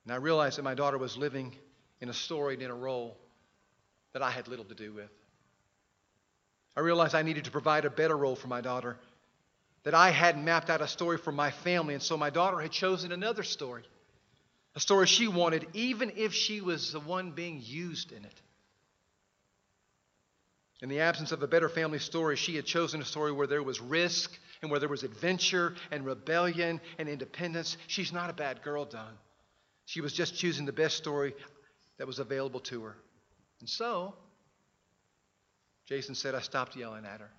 And 0.06 0.14
I 0.14 0.18
realized 0.18 0.58
that 0.58 0.64
my 0.64 0.76
daughter 0.76 0.98
was 0.98 1.18
living 1.18 1.54
in 2.00 2.10
a 2.10 2.14
story 2.14 2.54
and 2.54 2.64
in 2.64 2.72
a 2.72 2.76
role 2.76 3.18
that 4.16 4.22
I 4.22 4.32
had 4.32 4.48
little 4.48 4.64
to 4.64 4.74
do 4.74 4.94
with. 4.94 5.10
I 6.78 6.80
realized 6.80 7.16
I 7.16 7.22
needed 7.22 7.44
to 7.46 7.52
provide 7.52 7.84
a 7.84 7.90
better 7.90 8.16
role 8.16 8.38
for 8.38 8.48
my 8.48 8.62
daughter 8.62 8.96
that 9.84 9.94
I 9.94 10.10
hadn't 10.10 10.46
mapped 10.46 10.70
out 10.70 10.80
a 10.80 10.88
story 10.88 11.18
for 11.18 11.34
my 11.34 11.52
family, 11.52 11.96
and 11.96 12.02
so 12.02 12.16
my 12.16 12.30
daughter 12.30 12.62
had 12.62 12.72
chosen 12.72 13.12
another 13.12 13.44
story. 13.44 13.84
A 14.74 14.80
story 14.80 15.06
she 15.06 15.28
wanted, 15.28 15.68
even 15.74 16.14
if 16.16 16.34
she 16.34 16.62
was 16.62 16.94
the 16.94 17.02
one 17.02 17.32
being 17.32 17.60
used 17.62 18.14
in 18.14 18.24
it. 18.24 18.42
In 20.82 20.88
the 20.88 21.02
absence 21.02 21.34
of 21.34 21.44
a 21.44 21.48
better 21.48 21.68
family 21.68 22.00
story, 22.00 22.38
she 22.38 22.56
had 22.56 22.66
chosen 22.66 23.02
a 23.02 23.06
story 23.06 23.34
where 23.34 23.48
there 23.48 23.64
was 23.64 23.82
risk 23.82 24.32
and 24.62 24.72
where 24.72 24.80
there 24.80 24.88
was 24.88 25.04
adventure 25.04 25.76
and 25.92 26.06
rebellion 26.06 26.80
and 26.98 27.10
independence. 27.10 27.76
She's 27.88 28.14
not 28.14 28.30
a 28.30 28.34
bad 28.34 28.62
girl, 28.64 28.86
Don. 28.86 29.18
She 29.86 30.00
was 30.00 30.14
just 30.14 30.38
choosing 30.38 30.66
the 30.66 30.72
best 30.72 30.96
story 30.96 31.36
that 31.98 32.08
was 32.08 32.20
available 32.20 32.62
to 32.62 32.84
her. 32.84 32.96
And 33.66 33.70
so, 33.72 34.14
Jason 35.88 36.14
said, 36.14 36.36
I 36.36 36.40
stopped 36.42 36.76
yelling 36.76 37.04
at 37.04 37.20
her. 37.20 37.32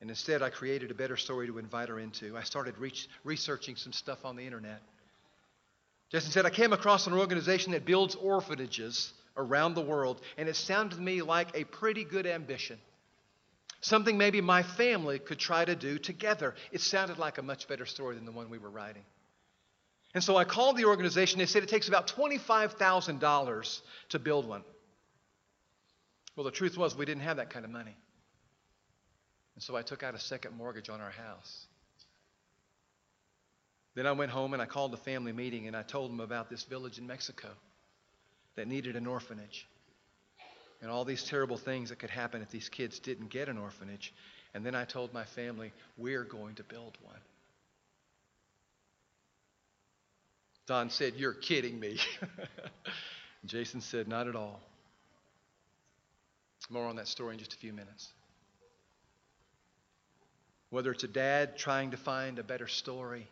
And 0.00 0.10
instead, 0.10 0.42
I 0.42 0.50
created 0.50 0.90
a 0.90 0.94
better 0.94 1.16
story 1.16 1.46
to 1.46 1.58
invite 1.58 1.88
her 1.90 2.00
into. 2.00 2.36
I 2.36 2.42
started 2.42 2.74
researching 3.22 3.76
some 3.76 3.92
stuff 3.92 4.24
on 4.24 4.34
the 4.34 4.42
internet. 4.42 4.82
Jason 6.10 6.32
said, 6.32 6.44
I 6.44 6.50
came 6.50 6.72
across 6.72 7.06
an 7.06 7.12
organization 7.12 7.70
that 7.70 7.84
builds 7.84 8.16
orphanages 8.16 9.12
around 9.36 9.74
the 9.74 9.80
world, 9.80 10.20
and 10.36 10.48
it 10.48 10.56
sounded 10.56 10.96
to 10.96 11.00
me 11.00 11.22
like 11.22 11.56
a 11.56 11.62
pretty 11.62 12.02
good 12.02 12.26
ambition. 12.26 12.80
Something 13.80 14.18
maybe 14.18 14.40
my 14.40 14.64
family 14.64 15.20
could 15.20 15.38
try 15.38 15.64
to 15.64 15.76
do 15.76 15.98
together. 15.98 16.56
It 16.72 16.80
sounded 16.80 17.18
like 17.18 17.38
a 17.38 17.42
much 17.42 17.68
better 17.68 17.86
story 17.86 18.16
than 18.16 18.24
the 18.24 18.32
one 18.32 18.50
we 18.50 18.58
were 18.58 18.70
writing. 18.70 19.04
And 20.14 20.22
so 20.22 20.36
I 20.36 20.44
called 20.44 20.76
the 20.76 20.84
organization. 20.84 21.40
They 21.40 21.46
said 21.46 21.64
it 21.64 21.68
takes 21.68 21.88
about 21.88 22.06
$25,000 22.06 23.80
to 24.10 24.18
build 24.18 24.46
one. 24.46 24.62
Well, 26.36 26.44
the 26.44 26.52
truth 26.52 26.78
was, 26.78 26.96
we 26.96 27.04
didn't 27.04 27.22
have 27.22 27.36
that 27.36 27.50
kind 27.50 27.64
of 27.64 27.70
money. 27.70 27.96
And 29.54 29.62
so 29.62 29.76
I 29.76 29.82
took 29.82 30.02
out 30.02 30.14
a 30.14 30.20
second 30.20 30.56
mortgage 30.56 30.88
on 30.88 31.00
our 31.00 31.10
house. 31.10 31.66
Then 33.94 34.06
I 34.06 34.12
went 34.12 34.30
home 34.30 34.52
and 34.52 34.62
I 34.62 34.66
called 34.66 34.92
the 34.92 34.98
family 34.98 35.32
meeting 35.32 35.68
and 35.68 35.76
I 35.76 35.82
told 35.82 36.10
them 36.10 36.20
about 36.20 36.50
this 36.50 36.64
village 36.64 36.98
in 36.98 37.06
Mexico 37.06 37.48
that 38.56 38.66
needed 38.66 38.96
an 38.96 39.06
orphanage 39.06 39.68
and 40.82 40.90
all 40.90 41.04
these 41.04 41.24
terrible 41.24 41.56
things 41.56 41.90
that 41.90 41.98
could 41.98 42.10
happen 42.10 42.42
if 42.42 42.50
these 42.50 42.68
kids 42.68 42.98
didn't 42.98 43.30
get 43.30 43.48
an 43.48 43.56
orphanage. 43.56 44.12
And 44.52 44.66
then 44.66 44.74
I 44.74 44.84
told 44.84 45.12
my 45.12 45.24
family, 45.24 45.72
we're 45.96 46.24
going 46.24 46.56
to 46.56 46.64
build 46.64 46.98
one. 47.02 47.20
Don 50.66 50.90
said, 50.90 51.14
You're 51.16 51.34
kidding 51.34 51.78
me. 51.78 51.98
Jason 53.44 53.80
said, 53.80 54.08
Not 54.08 54.28
at 54.28 54.36
all. 54.36 54.60
More 56.70 56.86
on 56.86 56.96
that 56.96 57.08
story 57.08 57.34
in 57.34 57.38
just 57.38 57.52
a 57.52 57.58
few 57.58 57.72
minutes. 57.72 58.08
Whether 60.70 60.92
it's 60.92 61.04
a 61.04 61.08
dad 61.08 61.58
trying 61.58 61.90
to 61.90 61.96
find 61.96 62.38
a 62.38 62.42
better 62.42 62.66
story 62.66 63.26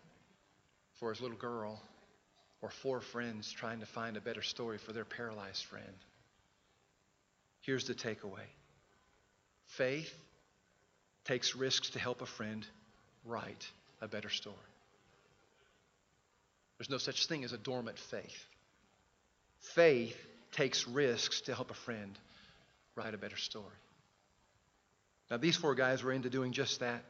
for 1.00 1.10
his 1.10 1.20
little 1.20 1.36
girl, 1.36 1.80
or 2.60 2.70
four 2.70 3.00
friends 3.00 3.50
trying 3.50 3.80
to 3.80 3.86
find 3.86 4.16
a 4.16 4.20
better 4.20 4.42
story 4.42 4.78
for 4.78 4.92
their 4.92 5.04
paralyzed 5.04 5.64
friend. 5.64 5.94
Here's 7.60 7.86
the 7.86 7.94
takeaway 7.94 8.46
faith 9.66 10.14
takes 11.24 11.56
risks 11.56 11.90
to 11.90 11.98
help 11.98 12.20
a 12.22 12.26
friend 12.26 12.66
write 13.24 13.66
a 14.00 14.08
better 14.08 14.28
story. 14.28 14.56
There's 16.82 16.90
no 16.90 16.98
such 16.98 17.26
thing 17.26 17.44
as 17.44 17.52
a 17.52 17.58
dormant 17.58 17.96
faith. 17.96 18.44
Faith 19.76 20.16
takes 20.50 20.88
risks 20.88 21.42
to 21.42 21.54
help 21.54 21.70
a 21.70 21.74
friend 21.74 22.18
write 22.96 23.14
a 23.14 23.18
better 23.18 23.36
story. 23.36 23.66
Now, 25.30 25.36
these 25.36 25.56
four 25.56 25.76
guys 25.76 26.02
were 26.02 26.10
into 26.10 26.28
doing 26.28 26.50
just 26.50 26.80
that. 26.80 27.04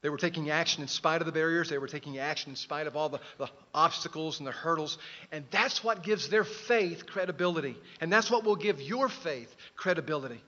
They 0.00 0.08
were 0.08 0.16
taking 0.16 0.48
action 0.48 0.80
in 0.80 0.88
spite 0.88 1.20
of 1.20 1.26
the 1.26 1.32
barriers. 1.32 1.68
They 1.68 1.76
were 1.76 1.88
taking 1.88 2.16
action 2.16 2.52
in 2.52 2.56
spite 2.56 2.86
of 2.86 2.96
all 2.96 3.10
the, 3.10 3.20
the, 3.36 3.50
obstacles 3.74 4.38
and 4.38 4.46
the 4.46 4.52
hurdles. 4.52 4.96
And 5.30 5.44
that's 5.50 5.84
what 5.84 6.02
gives 6.02 6.30
their 6.30 6.44
faith 6.44 7.04
credibility. 7.04 7.76
And 8.00 8.10
that's 8.10 8.30
what 8.30 8.44
will 8.44 8.56
give 8.56 8.80
your 8.80 9.10
faith 9.10 9.54
credibility. 9.76 10.42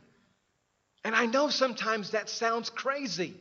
And 1.04 1.14
I 1.14 1.26
know 1.26 1.50
sometimes 1.50 2.12
that 2.12 2.30
sounds 2.30 2.70
crazy. 2.70 3.34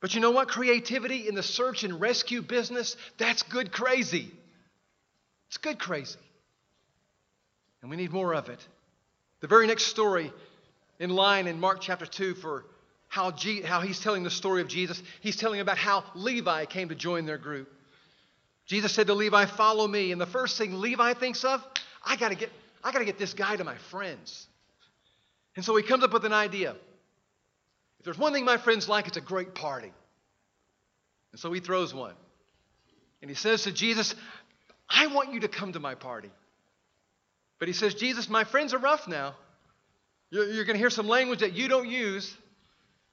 But 0.00 0.14
you 0.14 0.20
know 0.20 0.30
what? 0.30 0.48
Creativity 0.48 1.28
in 1.28 1.34
the 1.34 1.42
search 1.42 1.84
and 1.84 2.00
rescue 2.00 2.42
business, 2.42 2.96
that's 3.16 3.42
good 3.42 3.72
crazy. 3.72 4.30
It's 5.48 5.56
good 5.56 5.78
crazy. 5.78 6.18
And 7.82 7.90
we 7.90 7.96
need 7.96 8.12
more 8.12 8.34
of 8.34 8.48
it. 8.48 8.60
The 9.40 9.46
very 9.46 9.66
next 9.66 9.84
story 9.84 10.32
in 10.98 11.10
line 11.10 11.46
in 11.46 11.58
Mark 11.60 11.80
chapter 11.80 12.06
2 12.06 12.34
for 12.34 12.64
how, 13.08 13.30
G, 13.30 13.62
how 13.62 13.80
he's 13.80 14.00
telling 14.00 14.22
the 14.22 14.30
story 14.30 14.60
of 14.60 14.68
Jesus. 14.68 15.02
He's 15.20 15.36
telling 15.36 15.60
about 15.60 15.78
how 15.78 16.04
Levi 16.14 16.66
came 16.66 16.90
to 16.90 16.94
join 16.94 17.24
their 17.24 17.38
group. 17.38 17.68
Jesus 18.66 18.92
said 18.92 19.06
to 19.06 19.14
Levi, 19.14 19.46
Follow 19.46 19.88
me. 19.88 20.12
And 20.12 20.20
the 20.20 20.26
first 20.26 20.58
thing 20.58 20.78
Levi 20.78 21.14
thinks 21.14 21.44
of, 21.44 21.64
I 22.04 22.16
got 22.16 22.28
to 22.28 22.34
get, 22.34 22.50
I 22.84 22.92
got 22.92 22.98
to 22.98 23.04
get 23.04 23.18
this 23.18 23.32
guy 23.32 23.56
to 23.56 23.64
my 23.64 23.76
friends. 23.90 24.46
And 25.56 25.64
so 25.64 25.74
he 25.74 25.82
comes 25.82 26.04
up 26.04 26.12
with 26.12 26.24
an 26.24 26.32
idea. 26.32 26.76
If 27.98 28.04
there's 28.04 28.18
one 28.18 28.32
thing 28.32 28.44
my 28.44 28.58
friends 28.58 28.88
like, 28.88 29.08
it's 29.08 29.16
a 29.16 29.22
great 29.22 29.54
party. 29.54 29.92
And 31.32 31.40
so 31.40 31.52
he 31.52 31.60
throws 31.60 31.92
one. 31.92 32.14
And 33.20 33.30
he 33.30 33.34
says 33.34 33.64
to 33.64 33.72
Jesus, 33.72 34.14
I 34.88 35.08
want 35.08 35.32
you 35.32 35.40
to 35.40 35.48
come 35.48 35.72
to 35.72 35.80
my 35.80 35.94
party. 35.94 36.30
But 37.58 37.68
he 37.68 37.74
says, 37.74 37.94
Jesus, 37.94 38.28
my 38.28 38.44
friends 38.44 38.72
are 38.72 38.78
rough 38.78 39.08
now. 39.08 39.34
You're, 40.30 40.48
you're 40.50 40.64
going 40.64 40.74
to 40.74 40.80
hear 40.80 40.90
some 40.90 41.08
language 41.08 41.40
that 41.40 41.54
you 41.54 41.68
don't 41.68 41.88
use. 41.88 42.34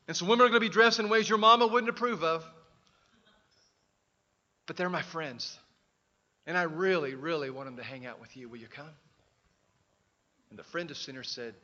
And 0.08 0.15
some 0.15 0.28
women 0.28 0.45
are 0.45 0.50
going 0.50 0.62
to 0.62 0.67
be 0.67 0.74
dressed 0.74 1.00
in 1.00 1.10
ways 1.10 1.28
your 1.28 1.39
mama 1.39 1.65
wouldn't 1.65 1.89
approve 1.89 2.24
of. 2.24 2.45
But 4.67 4.78
they're 4.78 4.89
my 4.89 5.02
friends. 5.02 5.58
And 6.45 6.58
I 6.58 6.63
really, 6.63 7.15
really 7.15 7.50
want 7.50 7.67
them 7.67 7.78
to 7.78 7.84
hang 7.84 8.06
out 8.06 8.21
with 8.21 8.38
you. 8.38 8.48
Will 8.48 8.58
you 8.58 8.67
come? 8.67 8.89
And 10.52 10.60
the 10.60 10.63
friend 10.63 10.91
of 10.91 10.98
sinners 10.98 11.30
said, 11.30 11.56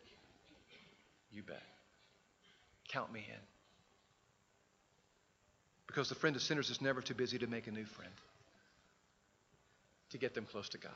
You 1.32 1.44
bet. 1.44 1.62
Count 2.92 3.12
me 3.12 3.26
in. 3.28 3.40
Because 5.88 6.10
the 6.10 6.16
friend 6.16 6.36
of 6.36 6.42
sinners 6.42 6.70
is 6.70 6.82
never 6.82 7.02
too 7.02 7.14
busy 7.14 7.38
to 7.40 7.48
make 7.48 7.68
a 7.68 7.72
new 7.72 7.86
friend, 7.86 8.12
to 10.12 10.18
get 10.18 10.34
them 10.34 10.46
close 10.46 10.70
to 10.70 10.78
God. 10.78 10.92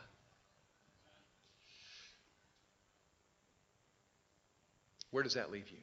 Where 5.12 5.24
does 5.24 5.36
that 5.36 5.52
leave 5.52 5.70
you? 5.70 5.78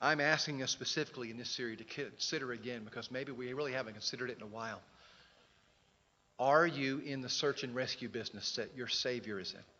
I'm 0.00 0.20
asking 0.20 0.62
us 0.62 0.70
specifically 0.70 1.30
in 1.30 1.38
this 1.38 1.50
series 1.50 1.78
to 1.78 1.84
consider 1.84 2.52
again 2.52 2.82
because 2.84 3.10
maybe 3.10 3.32
we 3.32 3.52
really 3.52 3.72
haven't 3.72 3.94
considered 3.94 4.30
it 4.30 4.36
in 4.36 4.42
a 4.42 4.46
while. 4.46 4.80
Are 6.38 6.66
you 6.66 6.98
in 6.98 7.22
the 7.22 7.28
search 7.28 7.62
and 7.62 7.74
rescue 7.74 8.08
business 8.08 8.56
that 8.56 8.76
your 8.76 8.88
Savior 8.88 9.40
is 9.40 9.52
in? 9.52 9.75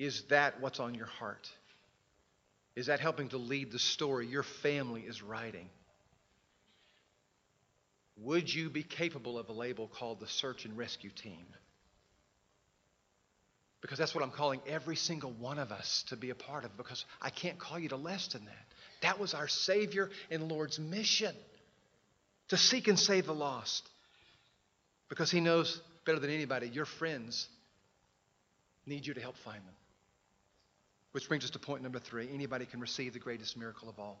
Is 0.00 0.22
that 0.30 0.62
what's 0.62 0.80
on 0.80 0.94
your 0.94 1.04
heart? 1.04 1.46
Is 2.74 2.86
that 2.86 3.00
helping 3.00 3.28
to 3.28 3.36
lead 3.36 3.70
the 3.70 3.78
story 3.78 4.26
your 4.26 4.42
family 4.42 5.02
is 5.02 5.22
writing? 5.22 5.68
Would 8.16 8.52
you 8.52 8.70
be 8.70 8.82
capable 8.82 9.38
of 9.38 9.50
a 9.50 9.52
label 9.52 9.88
called 9.88 10.18
the 10.18 10.26
search 10.26 10.64
and 10.64 10.74
rescue 10.78 11.10
team? 11.10 11.44
Because 13.82 13.98
that's 13.98 14.14
what 14.14 14.24
I'm 14.24 14.30
calling 14.30 14.62
every 14.66 14.96
single 14.96 15.32
one 15.32 15.58
of 15.58 15.70
us 15.70 16.02
to 16.08 16.16
be 16.16 16.30
a 16.30 16.34
part 16.34 16.64
of, 16.64 16.74
because 16.78 17.04
I 17.20 17.28
can't 17.28 17.58
call 17.58 17.78
you 17.78 17.90
to 17.90 17.96
less 17.96 18.28
than 18.28 18.46
that. 18.46 18.66
That 19.02 19.20
was 19.20 19.34
our 19.34 19.48
Savior 19.48 20.08
and 20.30 20.50
Lord's 20.50 20.78
mission 20.78 21.34
to 22.48 22.56
seek 22.56 22.88
and 22.88 22.98
save 22.98 23.26
the 23.26 23.34
lost. 23.34 23.86
Because 25.10 25.30
He 25.30 25.40
knows 25.40 25.78
better 26.06 26.20
than 26.20 26.30
anybody, 26.30 26.68
your 26.68 26.86
friends 26.86 27.48
need 28.86 29.06
you 29.06 29.12
to 29.12 29.20
help 29.20 29.36
find 29.36 29.58
them. 29.58 29.74
Which 31.12 31.28
brings 31.28 31.44
us 31.44 31.50
to 31.50 31.58
point 31.58 31.82
number 31.82 31.98
three 31.98 32.28
anybody 32.32 32.66
can 32.66 32.80
receive 32.80 33.12
the 33.12 33.18
greatest 33.18 33.56
miracle 33.56 33.88
of 33.88 33.98
all. 33.98 34.20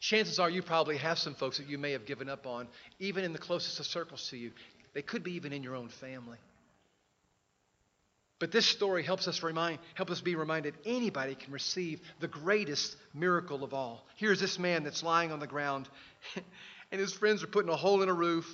Chances 0.00 0.38
are 0.38 0.48
you 0.48 0.62
probably 0.62 0.96
have 0.96 1.18
some 1.18 1.34
folks 1.34 1.58
that 1.58 1.68
you 1.68 1.76
may 1.76 1.92
have 1.92 2.06
given 2.06 2.28
up 2.28 2.46
on, 2.46 2.68
even 2.98 3.22
in 3.22 3.32
the 3.32 3.38
closest 3.38 3.78
of 3.80 3.86
circles 3.86 4.28
to 4.30 4.36
you. 4.36 4.52
They 4.94 5.02
could 5.02 5.22
be 5.22 5.32
even 5.32 5.52
in 5.52 5.62
your 5.62 5.76
own 5.76 5.88
family. 5.88 6.38
But 8.38 8.50
this 8.50 8.64
story 8.64 9.02
helps 9.02 9.28
us 9.28 9.42
remind, 9.42 9.78
help 9.94 10.10
us 10.10 10.22
be 10.22 10.34
reminded 10.34 10.74
anybody 10.86 11.34
can 11.34 11.52
receive 11.52 12.00
the 12.20 12.28
greatest 12.28 12.96
miracle 13.12 13.62
of 13.62 13.74
all. 13.74 14.06
Here's 14.16 14.40
this 14.40 14.58
man 14.58 14.82
that's 14.82 15.02
lying 15.02 15.30
on 15.30 15.40
the 15.40 15.46
ground, 15.46 15.90
and 16.90 17.00
his 17.00 17.12
friends 17.12 17.42
are 17.42 17.48
putting 17.48 17.70
a 17.70 17.76
hole 17.76 18.02
in 18.02 18.08
a 18.08 18.14
roof, 18.14 18.48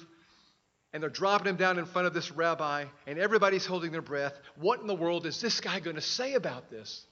and 0.96 1.02
they're 1.02 1.10
dropping 1.10 1.46
him 1.46 1.56
down 1.56 1.78
in 1.78 1.84
front 1.84 2.06
of 2.06 2.14
this 2.14 2.32
rabbi, 2.32 2.86
and 3.06 3.18
everybody's 3.18 3.66
holding 3.66 3.92
their 3.92 4.00
breath. 4.00 4.32
What 4.58 4.80
in 4.80 4.86
the 4.86 4.94
world 4.94 5.26
is 5.26 5.42
this 5.42 5.60
guy 5.60 5.78
going 5.78 5.96
to 5.96 6.02
say 6.02 6.32
about 6.32 6.70
this? 6.70 7.04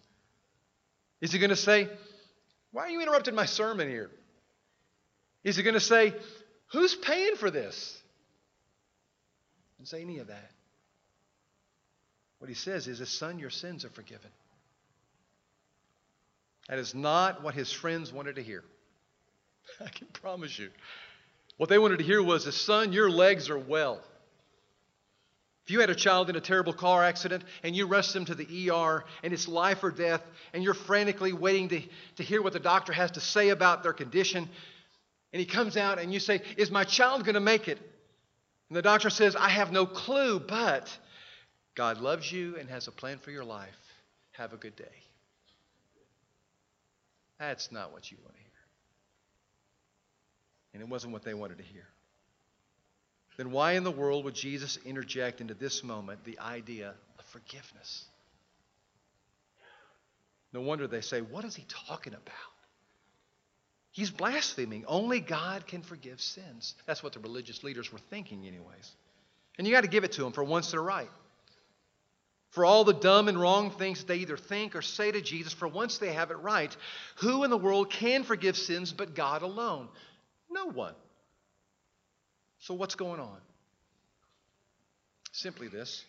Is 1.20 1.32
he 1.32 1.38
going 1.38 1.50
to 1.50 1.56
say, 1.56 1.90
Why 2.72 2.84
are 2.84 2.88
you 2.88 3.02
interrupting 3.02 3.34
my 3.34 3.44
sermon 3.44 3.90
here? 3.90 4.10
Is 5.42 5.56
he 5.56 5.62
going 5.62 5.74
to 5.74 5.80
say, 5.80 6.14
Who's 6.72 6.94
paying 6.94 7.36
for 7.36 7.50
this? 7.50 8.00
Doesn't 9.76 9.94
say 9.94 10.02
any 10.02 10.18
of 10.20 10.28
that. 10.28 10.50
What 12.38 12.48
he 12.48 12.54
says 12.54 12.88
is, 12.88 13.00
His 13.00 13.10
Son, 13.10 13.38
your 13.38 13.50
sins 13.50 13.84
are 13.84 13.90
forgiven. 13.90 14.30
That 16.70 16.78
is 16.78 16.94
not 16.94 17.42
what 17.42 17.54
his 17.54 17.70
friends 17.70 18.10
wanted 18.10 18.36
to 18.36 18.42
hear. 18.42 18.64
I 19.84 19.90
can 19.90 20.06
promise 20.06 20.58
you. 20.58 20.70
What 21.56 21.68
they 21.68 21.78
wanted 21.78 21.98
to 21.98 22.04
hear 22.04 22.22
was, 22.22 22.52
Son, 22.54 22.92
your 22.92 23.10
legs 23.10 23.48
are 23.48 23.58
well. 23.58 24.00
If 25.64 25.70
you 25.70 25.80
had 25.80 25.88
a 25.88 25.94
child 25.94 26.28
in 26.28 26.36
a 26.36 26.40
terrible 26.40 26.74
car 26.74 27.02
accident 27.02 27.42
and 27.62 27.74
you 27.74 27.86
rush 27.86 28.12
them 28.12 28.26
to 28.26 28.34
the 28.34 28.70
ER 28.70 29.04
and 29.22 29.32
it's 29.32 29.48
life 29.48 29.82
or 29.82 29.90
death, 29.90 30.20
and 30.52 30.62
you're 30.62 30.74
frantically 30.74 31.32
waiting 31.32 31.68
to, 31.70 31.82
to 32.16 32.22
hear 32.22 32.42
what 32.42 32.52
the 32.52 32.60
doctor 32.60 32.92
has 32.92 33.12
to 33.12 33.20
say 33.20 33.48
about 33.48 33.82
their 33.82 33.94
condition, 33.94 34.48
and 35.32 35.40
he 35.40 35.46
comes 35.46 35.76
out 35.76 35.98
and 35.98 36.12
you 36.12 36.20
say, 36.20 36.42
Is 36.58 36.70
my 36.70 36.84
child 36.84 37.24
going 37.24 37.34
to 37.34 37.40
make 37.40 37.66
it? 37.68 37.78
And 38.68 38.76
the 38.76 38.82
doctor 38.82 39.08
says, 39.08 39.36
I 39.36 39.48
have 39.48 39.72
no 39.72 39.86
clue, 39.86 40.38
but 40.38 40.96
God 41.74 41.98
loves 41.98 42.30
you 42.30 42.56
and 42.56 42.68
has 42.68 42.86
a 42.86 42.92
plan 42.92 43.18
for 43.18 43.30
your 43.30 43.44
life. 43.44 43.74
Have 44.32 44.52
a 44.52 44.56
good 44.56 44.76
day. 44.76 44.84
That's 47.38 47.72
not 47.72 47.92
what 47.92 48.10
you 48.10 48.18
want 48.22 48.34
to 48.34 48.40
hear. 48.40 48.43
And 50.74 50.82
it 50.82 50.88
wasn't 50.88 51.14
what 51.14 51.24
they 51.24 51.32
wanted 51.32 51.58
to 51.58 51.64
hear 51.64 51.86
then 53.36 53.50
why 53.50 53.72
in 53.72 53.84
the 53.84 53.90
world 53.90 54.24
would 54.24 54.34
Jesus 54.34 54.78
interject 54.84 55.40
into 55.40 55.54
this 55.54 55.82
moment 55.82 56.24
the 56.24 56.38
idea 56.38 56.94
of 57.18 57.24
forgiveness? 57.26 58.04
No 60.52 60.60
wonder 60.60 60.86
they 60.86 61.00
say, 61.00 61.20
What 61.20 61.44
is 61.44 61.56
he 61.56 61.64
talking 61.68 62.14
about? 62.14 62.34
He's 63.90 64.10
blaspheming. 64.10 64.84
Only 64.86 65.20
God 65.20 65.66
can 65.66 65.82
forgive 65.82 66.20
sins. 66.20 66.74
That's 66.86 67.02
what 67.02 67.12
the 67.12 67.20
religious 67.20 67.62
leaders 67.62 67.92
were 67.92 68.00
thinking, 68.10 68.44
anyways. 68.46 68.90
And 69.56 69.66
you 69.66 69.72
got 69.72 69.82
to 69.82 69.88
give 69.88 70.02
it 70.02 70.12
to 70.12 70.22
them 70.22 70.32
for 70.32 70.42
once 70.42 70.72
they're 70.72 70.82
right. 70.82 71.10
For 72.50 72.64
all 72.64 72.84
the 72.84 72.94
dumb 72.94 73.28
and 73.28 73.40
wrong 73.40 73.70
things 73.70 74.00
that 74.00 74.08
they 74.08 74.16
either 74.16 74.36
think 74.36 74.74
or 74.74 74.82
say 74.82 75.10
to 75.10 75.20
Jesus, 75.20 75.52
for 75.52 75.68
once 75.68 75.98
they 75.98 76.12
have 76.12 76.32
it 76.32 76.38
right, 76.38 76.76
who 77.16 77.44
in 77.44 77.50
the 77.50 77.56
world 77.56 77.90
can 77.90 78.24
forgive 78.24 78.56
sins 78.56 78.92
but 78.92 79.14
God 79.14 79.42
alone? 79.42 79.88
No 80.54 80.66
one. 80.66 80.94
So, 82.60 82.74
what's 82.74 82.94
going 82.94 83.20
on? 83.20 83.38
Simply 85.32 85.66
this 85.66 86.04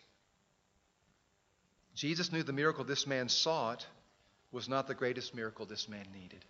Jesus 1.96 2.32
knew 2.32 2.44
the 2.44 2.52
miracle 2.52 2.84
this 2.84 3.06
man 3.06 3.28
sought 3.28 3.84
was 4.52 4.68
not 4.68 4.86
the 4.86 4.94
greatest 4.94 5.34
miracle 5.34 5.66
this 5.66 5.88
man 5.88 6.06
needed. 6.14 6.44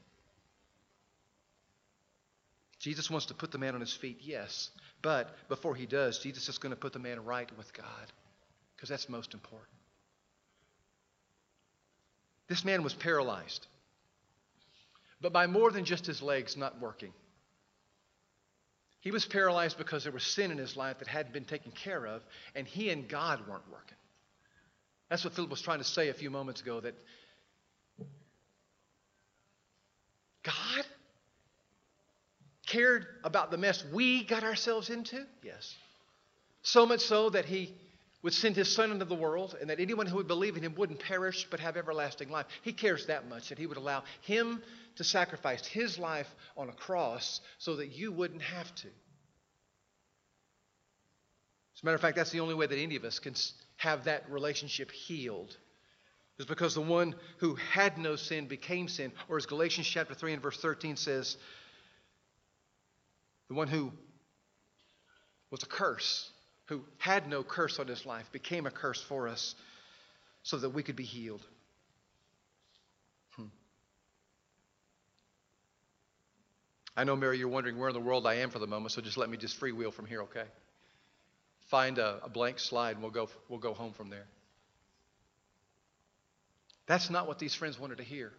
Jesus 2.78 3.10
wants 3.10 3.26
to 3.26 3.34
put 3.34 3.50
the 3.50 3.58
man 3.58 3.74
on 3.74 3.80
his 3.80 3.94
feet, 3.94 4.18
yes. 4.22 4.70
But 5.00 5.34
before 5.48 5.74
he 5.74 5.86
does, 5.86 6.18
Jesus 6.18 6.48
is 6.48 6.58
going 6.58 6.70
to 6.74 6.80
put 6.80 6.92
the 6.92 6.98
man 6.98 7.24
right 7.24 7.50
with 7.56 7.72
God 7.72 8.12
because 8.76 8.90
that's 8.90 9.08
most 9.08 9.32
important. 9.32 9.70
This 12.48 12.64
man 12.64 12.82
was 12.82 12.92
paralyzed, 12.92 13.66
but 15.20 15.32
by 15.32 15.46
more 15.46 15.70
than 15.70 15.84
just 15.84 16.06
his 16.06 16.20
legs 16.20 16.56
not 16.56 16.80
working. 16.80 17.12
He 19.00 19.10
was 19.10 19.24
paralyzed 19.24 19.78
because 19.78 20.02
there 20.02 20.12
was 20.12 20.24
sin 20.24 20.50
in 20.50 20.58
his 20.58 20.76
life 20.76 20.98
that 20.98 21.08
hadn't 21.08 21.32
been 21.32 21.44
taken 21.44 21.70
care 21.70 22.06
of, 22.06 22.22
and 22.54 22.66
he 22.66 22.90
and 22.90 23.08
God 23.08 23.46
weren't 23.48 23.70
working. 23.70 23.96
That's 25.08 25.24
what 25.24 25.34
Philip 25.34 25.50
was 25.50 25.62
trying 25.62 25.78
to 25.78 25.84
say 25.84 26.08
a 26.08 26.14
few 26.14 26.30
moments 26.30 26.60
ago 26.60 26.80
that 26.80 26.94
God 30.42 30.86
cared 32.66 33.06
about 33.24 33.50
the 33.50 33.58
mess 33.58 33.84
we 33.92 34.24
got 34.24 34.42
ourselves 34.42 34.90
into? 34.90 35.24
Yes. 35.42 35.74
So 36.62 36.84
much 36.84 37.00
so 37.00 37.30
that 37.30 37.44
he 37.44 37.74
would 38.22 38.32
send 38.32 38.56
his 38.56 38.74
son 38.74 38.90
into 38.90 39.04
the 39.04 39.14
world 39.14 39.56
and 39.60 39.70
that 39.70 39.80
anyone 39.80 40.06
who 40.06 40.16
would 40.16 40.28
believe 40.28 40.56
in 40.56 40.62
him 40.62 40.74
wouldn't 40.76 41.00
perish 41.00 41.46
but 41.50 41.60
have 41.60 41.76
everlasting 41.76 42.30
life. 42.30 42.46
He 42.62 42.72
cares 42.72 43.06
that 43.06 43.28
much 43.28 43.50
that 43.50 43.58
he 43.58 43.66
would 43.66 43.76
allow 43.76 44.04
him 44.22 44.62
to 44.96 45.04
sacrifice 45.04 45.66
his 45.66 45.98
life 45.98 46.28
on 46.56 46.68
a 46.68 46.72
cross 46.72 47.40
so 47.58 47.76
that 47.76 47.88
you 47.88 48.10
wouldn't 48.10 48.42
have 48.42 48.74
to. 48.76 48.88
As 51.76 51.82
a 51.82 51.86
matter 51.86 51.94
of 51.94 52.00
fact, 52.00 52.16
that's 52.16 52.30
the 52.30 52.40
only 52.40 52.54
way 52.54 52.66
that 52.66 52.78
any 52.78 52.96
of 52.96 53.04
us 53.04 53.18
can 53.18 53.34
have 53.76 54.04
that 54.04 54.30
relationship 54.30 54.90
healed. 54.90 55.54
Is 56.38 56.46
because 56.46 56.74
the 56.74 56.82
one 56.82 57.14
who 57.38 57.54
had 57.54 57.96
no 57.96 58.16
sin 58.16 58.46
became 58.46 58.88
sin. 58.88 59.12
Or 59.28 59.36
as 59.36 59.46
Galatians 59.46 59.86
chapter 59.86 60.14
3 60.14 60.34
and 60.34 60.42
verse 60.42 60.58
13 60.58 60.96
says, 60.96 61.36
the 63.48 63.54
one 63.54 63.68
who 63.68 63.92
was 65.50 65.62
a 65.62 65.66
curse, 65.66 66.30
who 66.66 66.82
had 66.98 67.28
no 67.28 67.42
curse 67.42 67.78
on 67.78 67.86
his 67.86 68.04
life, 68.04 68.26
became 68.32 68.66
a 68.66 68.70
curse 68.70 69.00
for 69.00 69.28
us 69.28 69.54
so 70.42 70.58
that 70.58 70.70
we 70.70 70.82
could 70.82 70.96
be 70.96 71.04
healed. 71.04 71.42
Hmm. 73.36 73.46
I 76.96 77.04
know, 77.04 77.16
Mary, 77.16 77.38
you're 77.38 77.48
wondering 77.48 77.78
where 77.78 77.88
in 77.88 77.94
the 77.94 78.00
world 78.00 78.26
I 78.26 78.34
am 78.34 78.50
for 78.50 78.58
the 78.58 78.66
moment, 78.66 78.92
so 78.92 79.00
just 79.00 79.16
let 79.16 79.30
me 79.30 79.36
just 79.36 79.60
freewheel 79.60 79.92
from 79.92 80.06
here, 80.06 80.22
okay? 80.22 80.44
Find 81.70 81.98
a, 81.98 82.20
a 82.22 82.28
blank 82.28 82.58
slide 82.58 82.92
and 82.92 83.02
we'll 83.02 83.12
go, 83.12 83.28
we'll 83.48 83.58
go 83.58 83.74
home 83.74 83.92
from 83.92 84.10
there. 84.10 84.26
That's 86.86 87.10
not 87.10 87.26
what 87.26 87.38
these 87.38 87.54
friends 87.54 87.78
wanted 87.78 87.98
to 87.98 88.04
hear. 88.04 88.32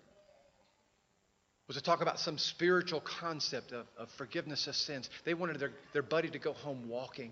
Was 1.68 1.76
to 1.76 1.84
talk 1.84 2.02
about 2.02 2.18
some 2.18 2.38
spiritual 2.38 3.02
concept 3.02 3.74
of, 3.74 3.86
of 3.98 4.10
forgiveness 4.12 4.68
of 4.68 4.76
sins. 4.76 5.10
They 5.26 5.34
wanted 5.34 5.60
their, 5.60 5.72
their 5.92 6.02
buddy 6.02 6.30
to 6.30 6.40
go 6.40 6.54
home 6.54 6.88
walking. 6.88 7.32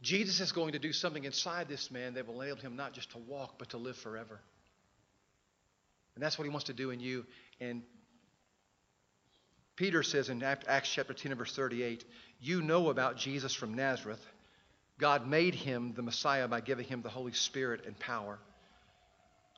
Jesus 0.00 0.40
is 0.40 0.52
going 0.52 0.72
to 0.72 0.78
do 0.78 0.92
something 0.92 1.24
inside 1.24 1.68
this 1.68 1.90
man 1.90 2.14
that 2.14 2.26
will 2.26 2.40
enable 2.40 2.60
him 2.60 2.76
not 2.76 2.92
just 2.92 3.10
to 3.12 3.18
walk, 3.18 3.54
but 3.58 3.70
to 3.70 3.78
live 3.78 3.96
forever. 3.96 4.40
And 6.14 6.22
that's 6.22 6.38
what 6.38 6.44
he 6.44 6.50
wants 6.50 6.66
to 6.66 6.72
do 6.72 6.90
in 6.90 7.00
you. 7.00 7.24
And 7.60 7.82
Peter 9.76 10.02
says 10.02 10.28
in 10.28 10.42
Acts 10.42 10.88
chapter 10.88 11.14
10 11.14 11.32
and 11.32 11.38
verse 11.38 11.54
38, 11.54 12.04
You 12.40 12.62
know 12.62 12.90
about 12.90 13.16
Jesus 13.16 13.54
from 13.54 13.74
Nazareth. 13.74 14.24
God 14.98 15.28
made 15.28 15.54
him 15.54 15.92
the 15.94 16.02
Messiah 16.02 16.48
by 16.48 16.60
giving 16.60 16.84
him 16.84 17.02
the 17.02 17.08
Holy 17.08 17.32
Spirit 17.32 17.84
and 17.86 17.96
power. 17.98 18.38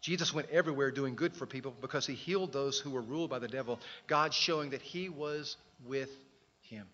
Jesus 0.03 0.33
went 0.33 0.51
everywhere 0.51 0.91
doing 0.91 1.15
good 1.15 1.35
for 1.35 1.47
people 1.47 1.75
because 1.81 2.07
he 2.07 2.15
healed 2.15 2.53
those 2.53 2.79
who 2.79 2.91
were 2.91 3.03
ruled 3.03 3.31
by 3.31 3.39
the 3.39 3.49
devil, 3.49 3.81
God 4.07 4.33
showing 4.33 4.71
that 4.71 4.83
he 4.83 5.09
was 5.09 5.57
with 5.87 6.11
him. 6.63 6.87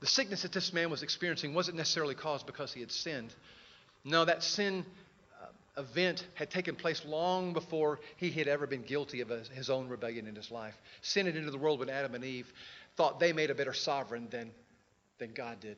The 0.00 0.06
sickness 0.06 0.42
that 0.42 0.52
this 0.52 0.72
man 0.72 0.90
was 0.90 1.02
experiencing 1.02 1.54
wasn't 1.54 1.76
necessarily 1.76 2.14
caused 2.14 2.46
because 2.46 2.72
he 2.72 2.80
had 2.80 2.92
sinned. 2.92 3.34
No, 4.04 4.24
that 4.24 4.42
sin 4.42 4.84
uh, 5.42 5.80
event 5.80 6.26
had 6.34 6.50
taken 6.50 6.76
place 6.76 7.04
long 7.04 7.54
before 7.54 8.00
he 8.16 8.30
had 8.30 8.46
ever 8.46 8.66
been 8.66 8.82
guilty 8.82 9.20
of 9.22 9.30
his 9.30 9.70
own 9.70 9.88
rebellion 9.88 10.26
in 10.26 10.34
his 10.34 10.50
life. 10.50 10.74
Sin 11.00 11.26
into 11.26 11.50
the 11.50 11.58
world 11.58 11.80
when 11.80 11.88
Adam 11.88 12.14
and 12.14 12.24
Eve 12.24 12.52
thought 12.96 13.18
they 13.18 13.32
made 13.32 13.50
a 13.50 13.54
better 13.54 13.72
sovereign 13.72 14.28
than, 14.30 14.50
than 15.18 15.32
God 15.32 15.60
did. 15.60 15.76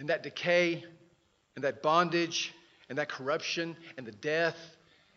And 0.00 0.08
that 0.08 0.22
decay 0.22 0.84
and 1.54 1.64
that 1.64 1.82
bondage 1.82 2.52
and 2.88 2.98
that 2.98 3.08
corruption 3.08 3.76
and 3.96 4.06
the 4.06 4.12
death 4.12 4.56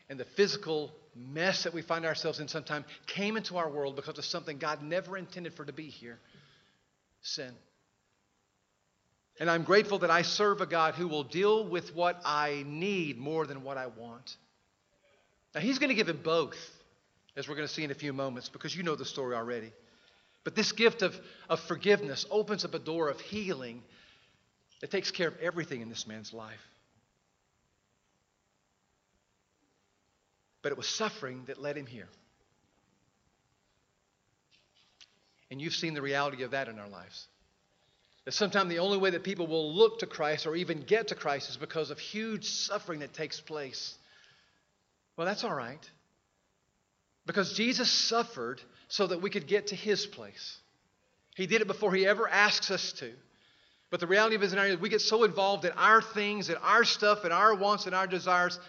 and 0.07 0.19
the 0.19 0.25
physical 0.25 0.91
mess 1.15 1.63
that 1.63 1.73
we 1.73 1.81
find 1.81 2.05
ourselves 2.05 2.39
in 2.39 2.47
sometimes 2.47 2.85
came 3.07 3.37
into 3.37 3.57
our 3.57 3.69
world 3.69 3.95
because 3.95 4.17
of 4.17 4.25
something 4.25 4.57
God 4.57 4.83
never 4.83 5.17
intended 5.17 5.53
for 5.53 5.65
to 5.65 5.73
be 5.73 5.87
here 5.87 6.19
sin. 7.21 7.51
And 9.41 9.49
I'm 9.49 9.63
grateful 9.63 9.97
that 9.97 10.11
I 10.11 10.21
serve 10.21 10.61
a 10.61 10.67
God 10.67 10.93
who 10.93 11.07
will 11.07 11.23
deal 11.23 11.65
with 11.65 11.95
what 11.95 12.21
I 12.23 12.63
need 12.67 13.17
more 13.17 13.47
than 13.47 13.63
what 13.63 13.75
I 13.75 13.87
want. 13.87 14.37
Now, 15.55 15.61
He's 15.61 15.79
going 15.79 15.89
to 15.89 15.95
give 15.95 16.07
him 16.07 16.19
both, 16.21 16.59
as 17.35 17.49
we're 17.49 17.55
going 17.55 17.67
to 17.67 17.73
see 17.73 17.83
in 17.83 17.89
a 17.89 17.95
few 17.95 18.13
moments, 18.13 18.49
because 18.49 18.75
you 18.75 18.83
know 18.83 18.93
the 18.93 19.03
story 19.03 19.35
already. 19.35 19.71
But 20.43 20.53
this 20.53 20.71
gift 20.71 21.01
of, 21.01 21.19
of 21.49 21.59
forgiveness 21.61 22.23
opens 22.29 22.63
up 22.65 22.75
a 22.75 22.79
door 22.79 23.09
of 23.09 23.19
healing 23.19 23.81
that 24.79 24.91
takes 24.91 25.09
care 25.09 25.29
of 25.29 25.39
everything 25.39 25.81
in 25.81 25.89
this 25.89 26.05
man's 26.05 26.33
life. 26.33 26.61
But 30.61 30.71
it 30.71 30.77
was 30.77 30.87
suffering 30.87 31.45
that 31.47 31.59
led 31.59 31.75
him 31.75 31.87
here. 31.87 32.09
And 35.49 35.59
you've 35.59 35.73
seen 35.73 35.95
the 35.95 36.01
reality 36.03 36.43
of 36.43 36.51
that 36.51 36.67
in 36.67 36.77
our 36.77 36.89
lives. 36.89 37.27
That 38.25 38.33
sometimes 38.33 38.69
the 38.69 38.79
only 38.79 38.97
way 38.97 39.09
that 39.11 39.23
people 39.23 39.47
will 39.47 39.73
look 39.73 39.99
to 39.99 40.05
Christ 40.05 40.45
or 40.45 40.55
even 40.55 40.81
get 40.81 41.07
to 41.07 41.15
Christ 41.15 41.49
is 41.49 41.57
because 41.57 41.89
of 41.89 41.99
huge 41.99 42.45
suffering 42.45 42.99
that 42.99 43.13
takes 43.13 43.39
place. 43.39 43.97
Well, 45.17 45.25
that's 45.25 45.43
all 45.43 45.53
right. 45.53 45.89
Because 47.25 47.53
Jesus 47.53 47.89
suffered 47.89 48.61
so 48.87 49.07
that 49.07 49.21
we 49.21 49.29
could 49.29 49.47
get 49.47 49.67
to 49.67 49.75
his 49.75 50.05
place. 50.05 50.57
He 51.35 51.47
did 51.47 51.61
it 51.61 51.67
before 51.67 51.93
he 51.93 52.05
ever 52.05 52.27
asks 52.27 52.69
us 52.69 52.93
to. 52.93 53.11
But 53.89 53.99
the 53.99 54.07
reality 54.07 54.35
of 54.35 54.43
it 54.43 54.53
is, 54.53 54.79
we 54.79 54.89
get 54.89 55.01
so 55.01 55.23
involved 55.23 55.65
in 55.65 55.71
our 55.73 56.01
things 56.01 56.49
and 56.49 56.57
our 56.61 56.83
stuff 56.83 57.23
and 57.23 57.33
our 57.33 57.55
wants 57.55 57.87
and 57.87 57.95
our 57.95 58.07
desires, 58.07 58.59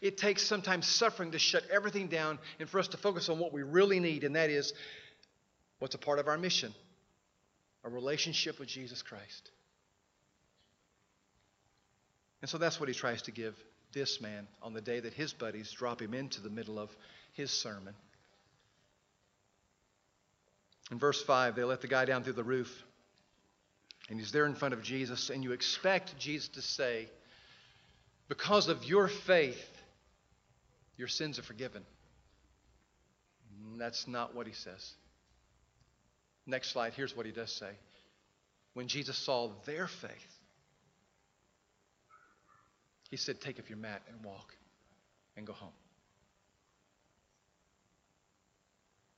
it 0.00 0.16
takes 0.16 0.42
sometimes 0.42 0.86
suffering 0.86 1.32
to 1.32 1.38
shut 1.38 1.64
everything 1.70 2.06
down 2.06 2.38
and 2.58 2.68
for 2.68 2.78
us 2.78 2.88
to 2.88 2.96
focus 2.96 3.28
on 3.28 3.38
what 3.38 3.52
we 3.52 3.62
really 3.62 4.00
need, 4.00 4.24
and 4.24 4.36
that 4.36 4.48
is 4.48 4.72
what's 5.80 5.94
a 5.94 5.98
part 5.98 6.18
of 6.18 6.28
our 6.28 6.38
mission 6.38 6.72
a 7.84 7.88
relationship 7.88 8.58
with 8.58 8.68
Jesus 8.68 9.02
Christ. 9.02 9.50
And 12.42 12.48
so 12.48 12.58
that's 12.58 12.80
what 12.80 12.88
he 12.88 12.94
tries 12.94 13.22
to 13.22 13.30
give 13.30 13.54
this 13.92 14.20
man 14.20 14.46
on 14.62 14.72
the 14.72 14.80
day 14.80 15.00
that 15.00 15.12
his 15.12 15.32
buddies 15.32 15.70
drop 15.72 16.00
him 16.00 16.14
into 16.14 16.40
the 16.40 16.50
middle 16.50 16.78
of 16.78 16.90
his 17.32 17.50
sermon. 17.50 17.94
In 20.90 20.98
verse 20.98 21.22
5, 21.22 21.54
they 21.54 21.64
let 21.64 21.80
the 21.80 21.88
guy 21.88 22.04
down 22.04 22.24
through 22.24 22.34
the 22.34 22.44
roof, 22.44 22.82
and 24.08 24.18
he's 24.18 24.32
there 24.32 24.46
in 24.46 24.54
front 24.54 24.74
of 24.74 24.82
Jesus, 24.82 25.30
and 25.30 25.44
you 25.44 25.52
expect 25.52 26.18
Jesus 26.18 26.48
to 26.48 26.62
say, 26.62 27.08
Because 28.28 28.68
of 28.68 28.84
your 28.84 29.06
faith, 29.06 29.68
your 30.96 31.08
sins 31.08 31.38
are 31.38 31.42
forgiven. 31.42 31.82
Mm, 33.54 33.78
that's 33.78 34.08
not 34.08 34.34
what 34.34 34.46
he 34.46 34.52
says. 34.52 34.92
Next 36.46 36.70
slide, 36.70 36.94
here's 36.94 37.16
what 37.16 37.26
he 37.26 37.32
does 37.32 37.52
say. 37.52 37.70
When 38.74 38.88
Jesus 38.88 39.16
saw 39.16 39.50
their 39.66 39.86
faith, 39.86 40.38
he 43.10 43.16
said, 43.16 43.40
Take 43.40 43.58
up 43.58 43.68
your 43.68 43.78
mat 43.78 44.02
and 44.08 44.24
walk 44.24 44.54
and 45.36 45.46
go 45.46 45.52
home. 45.52 45.72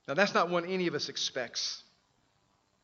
Now, 0.08 0.14
that's 0.14 0.34
not 0.34 0.50
what 0.50 0.64
any 0.64 0.88
of 0.88 0.94
us 0.94 1.08
expects. 1.08 1.82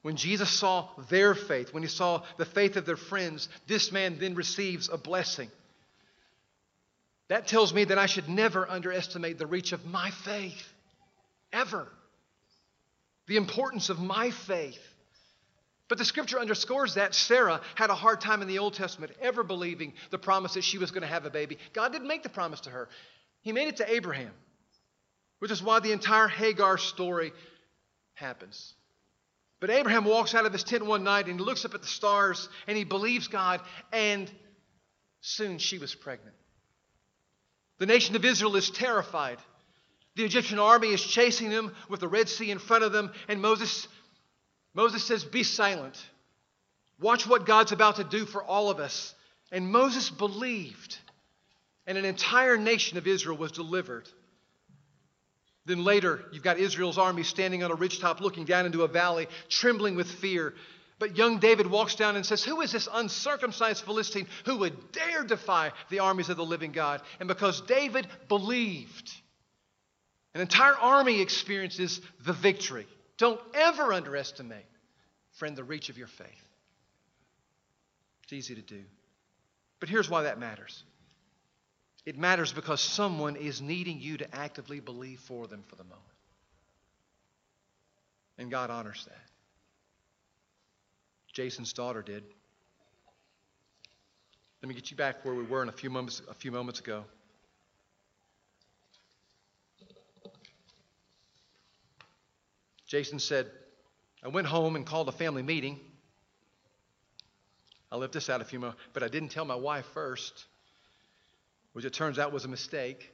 When 0.03 0.17
Jesus 0.17 0.49
saw 0.49 0.89
their 1.11 1.35
faith, 1.35 1.75
when 1.75 1.83
he 1.83 1.89
saw 1.89 2.23
the 2.37 2.45
faith 2.45 2.77
of 2.77 2.87
their 2.87 2.97
friends, 2.97 3.49
this 3.67 3.91
man 3.91 4.19
then 4.21 4.35
receives 4.35 4.89
a 4.89 4.97
blessing. 4.97 5.51
That 7.29 7.47
tells 7.47 7.75
me 7.75 7.85
that 7.85 7.99
I 7.99 8.07
should 8.07 8.29
never 8.29 8.69
underestimate 8.69 9.39
the 9.39 9.47
reach 9.47 9.73
of 9.73 9.85
my 9.85 10.11
faith, 10.11 10.73
ever. 11.53 11.89
The 13.29 13.37
importance 13.37 13.89
of 13.89 14.01
my 14.01 14.31
faith. 14.31 14.83
But 15.89 15.99
the 15.99 16.05
scripture 16.05 16.39
underscores 16.39 16.95
that 16.95 17.15
Sarah 17.15 17.61
had 17.75 17.89
a 17.89 17.95
hard 17.95 18.21
time 18.21 18.43
in 18.43 18.49
the 18.49 18.59
Old 18.59 18.75
Testament 18.75 19.13
ever 19.23 19.43
believing 19.43 19.95
the 20.11 20.19
promise 20.19 20.55
that 20.55 20.65
she 20.65 20.77
was 20.77 20.91
going 20.91 21.03
to 21.03 21.09
have 21.09 21.25
a 21.25 21.31
baby. 21.31 21.59
God 21.73 21.93
didn't 21.93 22.09
make 22.09 22.23
the 22.23 22.29
promise 22.29 22.61
to 22.61 22.71
her, 22.71 22.89
He 23.43 23.53
made 23.53 23.69
it 23.69 23.77
to 23.77 23.91
Abraham 23.91 24.33
which 25.39 25.51
is 25.51 25.63
why 25.63 25.81
the 25.81 25.93
entire 25.93 26.29
Hagar 26.29 26.79
story 26.79 27.33
happens. 28.15 28.75
But 29.61 29.71
Abraham 29.71 30.05
walks 30.05 30.35
out 30.35 30.47
of 30.47 30.53
his 30.53 30.65
tent 30.65 30.85
one 30.85 31.05
night 31.05 31.27
and 31.27 31.39
he 31.39 31.45
looks 31.45 31.65
up 31.65 31.75
at 31.75 31.83
the 31.83 31.89
stars 31.89 32.49
and 32.67 32.77
he 32.77 32.85
believes 32.85 33.29
God, 33.29 33.61
and 33.93 34.31
soon 35.21 35.59
she 35.59 35.79
was 35.79 35.95
pregnant. 35.95 36.37
The 37.79 37.87
nation 37.87 38.17
of 38.17 38.25
Israel 38.25 38.57
is 38.57 38.71
terrified. 38.71 39.39
The 40.19 40.25
Egyptian 40.25 40.59
army 40.59 40.89
is 40.89 41.01
chasing 41.01 41.49
them 41.49 41.73
with 41.89 42.01
the 42.01 42.09
Red 42.09 42.29
Sea 42.29 42.51
in 42.51 42.59
front 42.59 42.83
of 42.83 42.91
them, 42.91 43.13
and 43.29 43.41
Moses, 43.41 43.87
Moses 44.75 45.05
says, 45.05 45.23
Be 45.23 45.45
silent. 45.45 45.97
Watch 46.99 47.25
what 47.25 47.47
God's 47.47 47.71
about 47.71 47.97
to 47.97 48.05
do 48.05 48.27
for 48.27 48.43
all 48.43 48.69
of 48.69 48.81
us. 48.81 49.15
And 49.53 49.71
Moses 49.71 50.11
believed, 50.11 50.99
and 51.87 51.97
an 51.97 52.05
entire 52.05 52.57
nation 52.59 52.99
of 52.99 53.07
Israel 53.07 53.37
was 53.37 53.53
delivered. 53.53 54.09
Then 55.67 55.85
later, 55.85 56.25
you've 56.33 56.43
got 56.43 56.59
Israel's 56.59 56.99
army 56.99 57.23
standing 57.23 57.63
on 57.63 57.71
a 57.71 57.77
ridgetop 57.77 58.19
looking 58.19 58.45
down 58.45 58.67
into 58.67 58.83
a 58.83 58.89
valley, 58.89 59.29
trembling 59.49 59.95
with 59.95 60.11
fear. 60.11 60.53
But 60.99 61.17
young 61.17 61.39
David 61.39 61.69
walks 61.69 61.95
down 61.95 62.17
and 62.17 62.27
says, 62.27 62.43
Who 62.43 62.61
is 62.61 62.73
this 62.73 62.89
uncircumcised 62.93 63.85
Philistine 63.85 64.27
who 64.47 64.57
would 64.57 64.91
dare 64.91 65.23
defy 65.23 65.71
the 65.91 66.01
armies 66.01 66.29
of 66.29 66.37
the 66.37 66.45
living 66.45 66.73
God? 66.73 67.03
And 67.21 67.29
because 67.29 67.61
David 67.61 68.09
believed, 68.27 69.13
an 70.39 70.43
entire 70.43 70.75
army 70.75 71.21
experiences 71.21 72.01
the 72.25 72.33
victory. 72.33 72.87
Don't 73.17 73.41
ever 73.55 73.93
underestimate, 73.93 74.67
friend, 75.33 75.57
the 75.57 75.65
reach 75.65 75.89
of 75.89 75.99
your 75.99 76.07
faith. 76.07 76.49
It's 78.23 78.33
easy 78.33 78.55
to 78.55 78.63
do. 78.63 78.85
But 79.81 79.89
here's 79.89 80.09
why 80.09 80.23
that 80.23 80.39
matters 80.39 80.85
it 82.07 82.17
matters 82.17 82.53
because 82.53 82.81
someone 82.81 83.35
is 83.35 83.61
needing 83.61 84.01
you 84.01 84.17
to 84.19 84.35
actively 84.35 84.79
believe 84.79 85.19
for 85.19 85.49
them 85.49 85.65
for 85.67 85.75
the 85.75 85.83
moment. 85.83 86.03
And 88.39 88.49
God 88.49 88.71
honors 88.71 89.05
that. 89.09 89.19
Jason's 91.33 91.73
daughter 91.73 92.01
did. 92.01 92.23
Let 94.63 94.69
me 94.69 94.75
get 94.77 94.93
you 94.93 94.97
back 94.97 95.25
where 95.25 95.35
we 95.35 95.43
were 95.43 95.65
in 95.65 95.69
a 95.69 95.73
few 95.73 95.91
moments, 95.91 96.23
a 96.31 96.35
few 96.35 96.53
moments 96.53 96.79
ago. 96.79 97.05
Jason 102.89 103.21
said, 103.21 103.47
I 104.25 104.29
went 104.29 104.49
home 104.49 104.75
and 104.75 104.85
called 104.85 105.09
a 105.09 105.13
family 105.13 105.43
meeting. 105.43 105.79
I 107.93 107.97
left 107.97 108.13
this 108.13 108.29
out 108.29 108.41
a 108.41 108.45
few 108.45 108.59
more, 108.59 108.75
but 108.93 109.03
I 109.03 109.09
didn't 109.09 109.29
tell 109.29 109.45
my 109.45 109.55
wife 109.55 109.87
first 109.95 110.47
which 111.79 111.85
it 111.85 111.93
turns 111.93 112.19
out 112.19 112.33
was 112.33 112.45
a 112.45 112.49
mistake. 112.49 113.13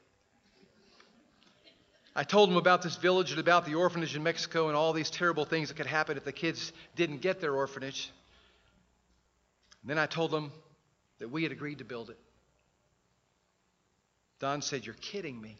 I 2.16 2.24
told 2.24 2.48
them 2.48 2.56
about 2.56 2.80
this 2.80 2.96
village 2.96 3.30
and 3.30 3.38
about 3.38 3.66
the 3.66 3.74
orphanage 3.74 4.16
in 4.16 4.22
Mexico 4.22 4.68
and 4.68 4.76
all 4.76 4.94
these 4.94 5.10
terrible 5.10 5.44
things 5.44 5.68
that 5.68 5.74
could 5.74 5.86
happen 5.86 6.16
if 6.16 6.24
the 6.24 6.32
kids 6.32 6.72
didn't 6.96 7.20
get 7.20 7.42
their 7.42 7.54
orphanage. 7.54 8.10
And 9.82 9.90
then 9.90 9.98
I 9.98 10.06
told 10.06 10.30
them 10.30 10.50
that 11.18 11.30
we 11.30 11.42
had 11.42 11.52
agreed 11.52 11.78
to 11.78 11.84
build 11.84 12.08
it. 12.08 12.18
Don 14.38 14.62
said, 14.62 14.86
You're 14.86 14.94
kidding 14.94 15.38
me. 15.38 15.58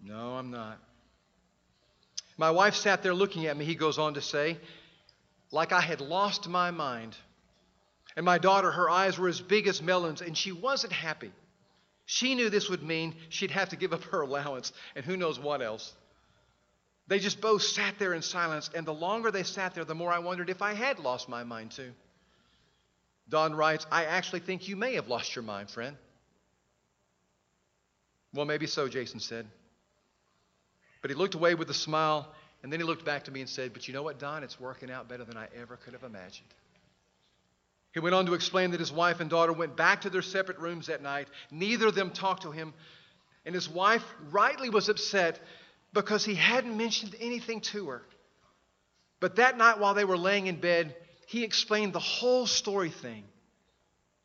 No, 0.00 0.36
I'm 0.36 0.50
not. 0.50 0.78
My 2.36 2.50
wife 2.50 2.74
sat 2.74 3.02
there 3.02 3.14
looking 3.14 3.46
at 3.46 3.56
me, 3.56 3.64
he 3.64 3.74
goes 3.74 3.98
on 3.98 4.14
to 4.14 4.20
say, 4.20 4.58
like 5.50 5.72
I 5.72 5.80
had 5.80 6.00
lost 6.00 6.48
my 6.48 6.70
mind. 6.70 7.16
And 8.16 8.24
my 8.24 8.38
daughter, 8.38 8.70
her 8.70 8.90
eyes 8.90 9.18
were 9.18 9.28
as 9.28 9.40
big 9.40 9.66
as 9.66 9.82
melons, 9.82 10.22
and 10.22 10.36
she 10.36 10.52
wasn't 10.52 10.92
happy. 10.92 11.32
She 12.06 12.34
knew 12.34 12.50
this 12.50 12.68
would 12.68 12.82
mean 12.82 13.14
she'd 13.28 13.50
have 13.50 13.70
to 13.70 13.76
give 13.76 13.92
up 13.92 14.04
her 14.04 14.22
allowance 14.22 14.72
and 14.94 15.04
who 15.04 15.16
knows 15.16 15.38
what 15.38 15.60
else. 15.60 15.92
They 17.08 17.18
just 17.18 17.40
both 17.40 17.62
sat 17.62 17.98
there 17.98 18.14
in 18.14 18.22
silence, 18.22 18.70
and 18.74 18.86
the 18.86 18.94
longer 18.94 19.30
they 19.30 19.42
sat 19.42 19.74
there, 19.74 19.84
the 19.84 19.94
more 19.94 20.12
I 20.12 20.18
wondered 20.18 20.50
if 20.50 20.62
I 20.62 20.72
had 20.72 20.98
lost 20.98 21.28
my 21.28 21.44
mind 21.44 21.72
too. 21.72 21.92
Don 23.28 23.54
writes, 23.54 23.86
I 23.90 24.04
actually 24.04 24.40
think 24.40 24.68
you 24.68 24.76
may 24.76 24.94
have 24.94 25.08
lost 25.08 25.34
your 25.34 25.42
mind, 25.42 25.70
friend. 25.70 25.96
Well, 28.32 28.46
maybe 28.46 28.66
so, 28.66 28.88
Jason 28.88 29.20
said. 29.20 29.46
But 31.06 31.12
he 31.12 31.22
looked 31.22 31.36
away 31.36 31.54
with 31.54 31.70
a 31.70 31.74
smile, 31.74 32.26
and 32.64 32.72
then 32.72 32.80
he 32.80 32.84
looked 32.84 33.04
back 33.04 33.26
to 33.26 33.30
me 33.30 33.38
and 33.40 33.48
said, 33.48 33.72
But 33.72 33.86
you 33.86 33.94
know 33.94 34.02
what, 34.02 34.18
Don? 34.18 34.42
It's 34.42 34.58
working 34.58 34.90
out 34.90 35.08
better 35.08 35.22
than 35.22 35.36
I 35.36 35.46
ever 35.56 35.76
could 35.76 35.92
have 35.92 36.02
imagined. 36.02 36.48
He 37.94 38.00
went 38.00 38.16
on 38.16 38.26
to 38.26 38.34
explain 38.34 38.72
that 38.72 38.80
his 38.80 38.90
wife 38.90 39.20
and 39.20 39.30
daughter 39.30 39.52
went 39.52 39.76
back 39.76 40.00
to 40.00 40.10
their 40.10 40.20
separate 40.20 40.58
rooms 40.58 40.88
that 40.88 41.04
night. 41.04 41.28
Neither 41.52 41.86
of 41.86 41.94
them 41.94 42.10
talked 42.10 42.42
to 42.42 42.50
him. 42.50 42.74
And 43.44 43.54
his 43.54 43.68
wife 43.68 44.02
rightly 44.32 44.68
was 44.68 44.88
upset 44.88 45.38
because 45.92 46.24
he 46.24 46.34
hadn't 46.34 46.76
mentioned 46.76 47.14
anything 47.20 47.60
to 47.60 47.86
her. 47.90 48.02
But 49.20 49.36
that 49.36 49.56
night, 49.56 49.78
while 49.78 49.94
they 49.94 50.04
were 50.04 50.18
laying 50.18 50.48
in 50.48 50.58
bed, 50.58 50.96
he 51.28 51.44
explained 51.44 51.92
the 51.92 52.00
whole 52.00 52.48
story 52.48 52.90
thing 52.90 53.22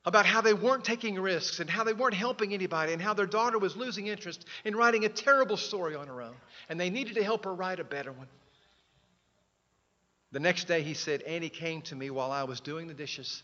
about 0.05 0.25
how 0.25 0.41
they 0.41 0.53
weren't 0.53 0.83
taking 0.83 1.19
risks 1.19 1.59
and 1.59 1.69
how 1.69 1.83
they 1.83 1.93
weren't 1.93 2.15
helping 2.15 2.53
anybody 2.53 2.93
and 2.93 3.01
how 3.01 3.13
their 3.13 3.27
daughter 3.27 3.59
was 3.59 3.75
losing 3.75 4.07
interest 4.07 4.45
in 4.65 4.75
writing 4.75 5.05
a 5.05 5.09
terrible 5.09 5.57
story 5.57 5.95
on 5.95 6.07
her 6.07 6.21
own. 6.21 6.35
And 6.69 6.79
they 6.79 6.89
needed 6.89 7.15
to 7.15 7.23
help 7.23 7.45
her 7.45 7.53
write 7.53 7.79
a 7.79 7.83
better 7.83 8.11
one. 8.11 8.27
The 10.31 10.39
next 10.39 10.65
day, 10.67 10.81
he 10.81 10.93
said, 10.93 11.21
Annie 11.23 11.49
came 11.49 11.81
to 11.83 11.95
me 11.95 12.09
while 12.09 12.31
I 12.31 12.43
was 12.43 12.61
doing 12.61 12.87
the 12.87 12.93
dishes 12.93 13.43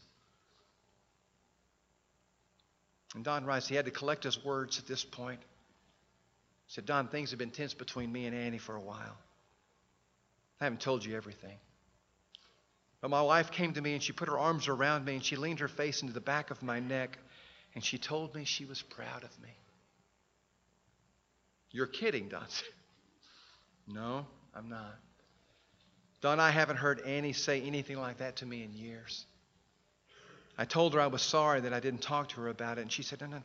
And 3.16 3.24
Don 3.24 3.46
writes, 3.46 3.68
he 3.68 3.76
had 3.76 3.86
to 3.86 3.92
collect 3.92 4.24
his 4.24 4.44
words 4.44 4.80
at 4.80 4.86
this 4.86 5.04
point. 5.04 5.40
He 5.40 6.74
said, 6.74 6.86
Don, 6.86 7.08
things 7.08 7.32
have 7.32 7.40
been 7.40 7.52
tense 7.52 7.74
between 7.74 8.12
me 8.12 8.26
and 8.26 8.36
Annie 8.36 8.58
for 8.58 8.76
a 8.76 8.80
while. 8.80 9.18
I 10.60 10.66
haven't 10.66 10.82
told 10.82 11.06
you 11.06 11.16
everything. 11.16 11.58
But 13.02 13.10
my 13.10 13.22
wife 13.22 13.52
came 13.52 13.74
to 13.74 13.82
me 13.82 13.94
and 13.94 14.02
she 14.02 14.12
put 14.12 14.28
her 14.28 14.40
arms 14.40 14.68
around 14.68 15.06
me 15.06 15.16
and 15.16 15.24
she 15.24 15.36
leaned 15.36 15.60
her 15.60 15.68
face 15.68 16.02
into 16.02 16.14
the 16.14 16.22
back 16.22 16.50
of 16.52 16.64
my 16.64 16.80
neck 16.80 17.18
and 17.76 17.84
she 17.84 17.98
told 17.98 18.34
me 18.34 18.44
she 18.44 18.66
was 18.66 18.82
proud 18.82 19.24
of 19.24 19.40
me. 19.42 19.50
You're 21.72 21.86
kidding, 21.88 22.30
Don. 22.30 22.46
no, 23.88 24.26
I'm 24.56 24.70
not. 24.70 24.96
Don, 26.22 26.40
I 26.40 26.50
haven't 26.50 26.78
heard 26.78 27.02
Annie 27.02 27.34
say 27.34 27.62
anything 27.62 28.00
like 28.00 28.18
that 28.18 28.38
to 28.38 28.46
me 28.46 28.64
in 28.64 28.74
years. 28.74 29.26
I 30.58 30.66
told 30.66 30.96
her 30.96 31.02
I 31.02 31.08
was 31.08 31.22
sorry 31.22 31.62
that 31.62 31.74
I 31.74 31.80
didn't 31.80 32.02
talk 32.02 32.30
to 32.30 32.42
her 32.42 32.48
about 32.48 32.80
it, 32.80 32.82
and 32.82 32.92
she 32.92 33.04
said, 33.04 33.22
No, 33.22 33.28
no, 33.28 33.44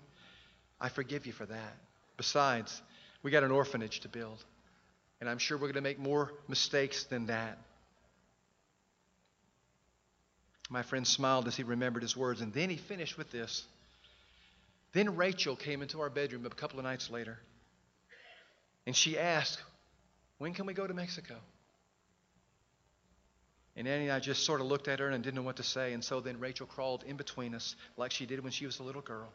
I 0.81 0.89
forgive 0.89 1.26
you 1.26 1.33
for 1.33 1.45
that. 1.45 1.76
Besides, 2.16 2.81
we 3.22 3.31
got 3.31 3.45
an 3.45 3.51
orphanage 3.51 4.01
to 4.01 4.09
build, 4.09 4.43
and 5.20 5.29
I'm 5.29 5.39
sure 5.39 5.59
we're 5.59 5.66
going 5.66 5.74
to 5.74 5.83
make 5.83 5.99
more 5.99 6.33
mistakes 6.49 7.05
than 7.05 7.26
that. 7.26 7.59
My 10.73 10.83
friend 10.83 11.07
smiled 11.07 11.49
as 11.49 11.55
he 11.55 11.64
remembered 11.64 12.03
his 12.03 12.16
words, 12.16 12.41
and 12.41 12.51
then 12.55 12.70
he 12.70 12.77
finished 12.77 13.18
with 13.18 13.31
this. 13.31 13.66
Then 14.95 15.16
Rachel 15.16 15.55
came 15.55 15.83
into 15.83 16.01
our 16.01 16.09
bedroom 16.09 16.47
a 16.47 16.51
couple 16.51 16.79
of 16.79 16.85
nights 16.87 17.11
later, 17.11 17.39
and 18.87 18.97
she 18.97 19.18
asked, 19.18 19.62
When 20.39 20.55
can 20.55 20.64
we 20.64 20.73
go 20.73 20.87
to 20.87 20.95
Mexico? 20.95 21.37
And 23.77 23.87
Annie 23.87 24.05
and 24.05 24.12
I 24.12 24.20
just 24.20 24.45
sort 24.45 24.62
of 24.62 24.66
looked 24.66 24.89
at 24.89 24.99
her 25.01 25.11
and 25.11 25.23
didn't 25.23 25.37
know 25.37 25.43
what 25.43 25.57
to 25.57 25.62
say. 25.62 25.93
And 25.93 26.03
so 26.03 26.20
then 26.20 26.41
Rachel 26.41 26.66
crawled 26.66 27.05
in 27.05 27.16
between 27.16 27.55
us 27.55 27.77
like 27.99 28.11
she 28.11 28.25
did 28.25 28.43
when 28.43 28.53
she 28.53 28.64
was 28.64 28.81
a 28.81 28.83
little 28.83 29.03
girl. 29.03 29.29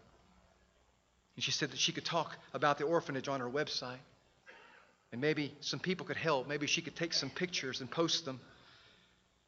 And 1.35 1.43
she 1.43 1.51
said 1.51 1.69
that 1.69 1.79
she 1.79 1.91
could 1.91 2.05
talk 2.05 2.35
about 2.55 2.79
the 2.79 2.85
orphanage 2.85 3.27
on 3.27 3.41
her 3.41 3.49
website. 3.49 3.99
And 5.11 5.21
maybe 5.21 5.53
some 5.61 5.79
people 5.79 6.05
could 6.05 6.17
help. 6.17 6.47
Maybe 6.47 6.65
she 6.65 6.81
could 6.81 6.95
take 6.95 7.13
some 7.13 7.29
pictures 7.29 7.81
and 7.81 7.89
post 7.89 8.25
them. 8.25 8.39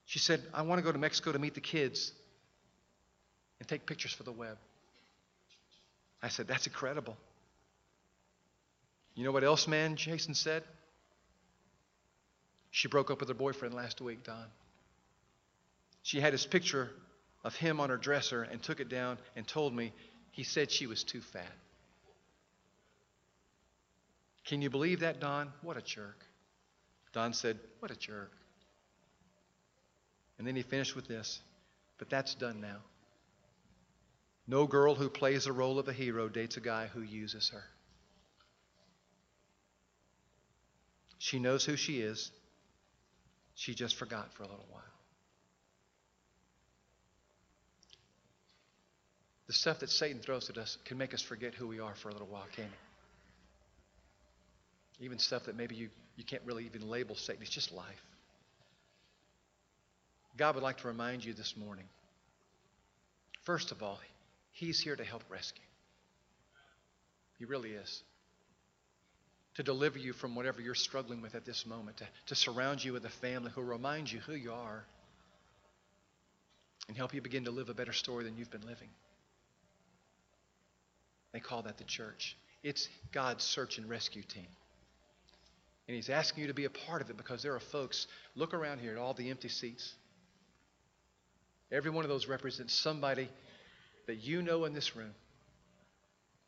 She 0.09 0.17
said, 0.17 0.41
I 0.55 0.63
want 0.63 0.79
to 0.79 0.83
go 0.83 0.91
to 0.91 0.97
Mexico 0.97 1.31
to 1.31 1.37
meet 1.37 1.53
the 1.53 1.61
kids 1.61 2.13
and 3.59 3.67
take 3.67 3.85
pictures 3.85 4.11
for 4.11 4.23
the 4.23 4.31
web. 4.31 4.57
I 6.23 6.29
said, 6.29 6.47
That's 6.47 6.65
incredible. 6.65 7.15
You 9.13 9.23
know 9.23 9.31
what 9.31 9.43
else, 9.43 9.67
man? 9.67 9.97
Jason 9.97 10.33
said. 10.33 10.63
She 12.71 12.87
broke 12.87 13.11
up 13.11 13.19
with 13.19 13.29
her 13.29 13.35
boyfriend 13.35 13.75
last 13.75 14.01
week, 14.01 14.23
Don. 14.23 14.47
She 16.01 16.19
had 16.19 16.33
his 16.33 16.43
picture 16.43 16.89
of 17.43 17.55
him 17.55 17.79
on 17.79 17.91
her 17.91 17.97
dresser 17.97 18.41
and 18.41 18.63
took 18.63 18.79
it 18.79 18.89
down 18.89 19.19
and 19.35 19.47
told 19.47 19.75
me 19.75 19.93
he 20.31 20.41
said 20.41 20.71
she 20.71 20.87
was 20.87 21.03
too 21.03 21.21
fat. 21.21 21.53
Can 24.43 24.63
you 24.63 24.71
believe 24.71 25.01
that, 25.01 25.19
Don? 25.19 25.53
What 25.61 25.77
a 25.77 25.83
jerk. 25.83 26.25
Don 27.13 27.31
said, 27.31 27.59
What 27.77 27.91
a 27.91 27.95
jerk. 27.95 28.31
And 30.39 30.47
then 30.47 30.55
he 30.55 30.63
finished 30.63 30.95
with 30.95 31.07
this, 31.07 31.39
but 31.99 32.09
that's 32.09 32.33
done 32.33 32.61
now. 32.61 32.77
No 34.47 34.65
girl 34.65 34.95
who 34.95 35.09
plays 35.09 35.43
the 35.43 35.51
role 35.51 35.77
of 35.77 35.87
a 35.87 35.93
hero 35.93 36.29
dates 36.29 36.57
a 36.57 36.61
guy 36.61 36.87
who 36.87 37.01
uses 37.01 37.49
her. 37.49 37.63
She 41.19 41.37
knows 41.37 41.65
who 41.65 41.75
she 41.75 41.99
is. 41.99 42.31
She 43.53 43.75
just 43.75 43.97
forgot 43.97 44.33
for 44.33 44.43
a 44.43 44.47
little 44.47 44.65
while. 44.71 44.81
The 49.47 49.53
stuff 49.53 49.79
that 49.79 49.89
Satan 49.89 50.21
throws 50.21 50.49
at 50.49 50.57
us 50.57 50.77
can 50.85 50.97
make 50.97 51.13
us 51.13 51.21
forget 51.21 51.53
who 51.53 51.67
we 51.67 51.81
are 51.81 51.95
for 51.95 52.09
a 52.09 52.13
little 52.13 52.27
while, 52.27 52.47
can't 52.55 52.69
it? 52.69 52.73
Even 55.03 55.19
stuff 55.19 55.45
that 55.45 55.57
maybe 55.57 55.75
you, 55.75 55.89
you 56.15 56.23
can't 56.23 56.43
really 56.45 56.65
even 56.65 56.87
label 56.87 57.15
Satan. 57.15 57.41
It's 57.41 57.51
just 57.51 57.73
life. 57.73 58.01
God 60.39 60.55
would 60.55 60.63
like 60.63 60.77
to 60.77 60.87
remind 60.87 61.25
you 61.25 61.33
this 61.33 61.57
morning 61.57 61.85
first 63.43 63.71
of 63.71 63.83
all, 63.83 63.99
He's 64.51 64.79
here 64.79 64.95
to 64.95 65.03
help 65.03 65.23
rescue. 65.29 65.63
He 67.37 67.45
really 67.45 67.71
is 67.71 68.03
to 69.55 69.63
deliver 69.63 69.97
you 69.97 70.13
from 70.13 70.35
whatever 70.35 70.61
you're 70.61 70.75
struggling 70.75 71.21
with 71.21 71.35
at 71.35 71.45
this 71.45 71.65
moment, 71.65 71.97
to, 71.97 72.07
to 72.27 72.35
surround 72.35 72.83
you 72.83 72.93
with 72.93 73.03
a 73.05 73.09
family 73.09 73.51
who 73.53 73.61
remind 73.61 74.11
you 74.11 74.19
who 74.19 74.33
you 74.33 74.53
are 74.53 74.85
and 76.87 76.95
help 76.95 77.13
you 77.13 77.21
begin 77.21 77.45
to 77.45 77.51
live 77.51 77.67
a 77.69 77.73
better 77.73 77.91
story 77.91 78.23
than 78.23 78.37
you've 78.37 78.51
been 78.51 78.65
living. 78.65 78.89
They 81.33 81.39
call 81.39 81.63
that 81.63 81.77
the 81.77 81.83
church. 81.83 82.37
It's 82.63 82.87
God's 83.11 83.43
search 83.43 83.77
and 83.77 83.89
rescue 83.89 84.23
team. 84.23 84.47
And 85.87 85.95
He's 85.95 86.09
asking 86.09 86.43
you 86.43 86.47
to 86.47 86.53
be 86.53 86.65
a 86.65 86.69
part 86.69 87.01
of 87.01 87.09
it 87.09 87.17
because 87.17 87.43
there 87.43 87.55
are 87.55 87.59
folks, 87.59 88.07
look 88.35 88.53
around 88.53 88.79
here 88.79 88.91
at 88.93 88.97
all 88.97 89.13
the 89.13 89.29
empty 89.29 89.49
seats. 89.49 89.95
Every 91.71 91.91
one 91.91 92.03
of 92.03 92.09
those 92.09 92.27
represents 92.27 92.73
somebody 92.73 93.29
that 94.07 94.17
you 94.17 94.41
know 94.41 94.65
in 94.65 94.73
this 94.73 94.95
room 94.95 95.13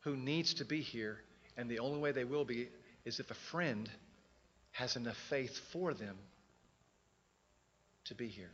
who 0.00 0.16
needs 0.16 0.54
to 0.54 0.64
be 0.64 0.80
here, 0.80 1.18
and 1.56 1.68
the 1.70 1.78
only 1.78 2.00
way 2.00 2.12
they 2.12 2.24
will 2.24 2.44
be 2.44 2.68
is 3.04 3.20
if 3.20 3.30
a 3.30 3.34
friend 3.34 3.88
has 4.72 4.96
enough 4.96 5.16
faith 5.28 5.56
for 5.72 5.94
them 5.94 6.16
to 8.04 8.14
be 8.14 8.26
here. 8.26 8.50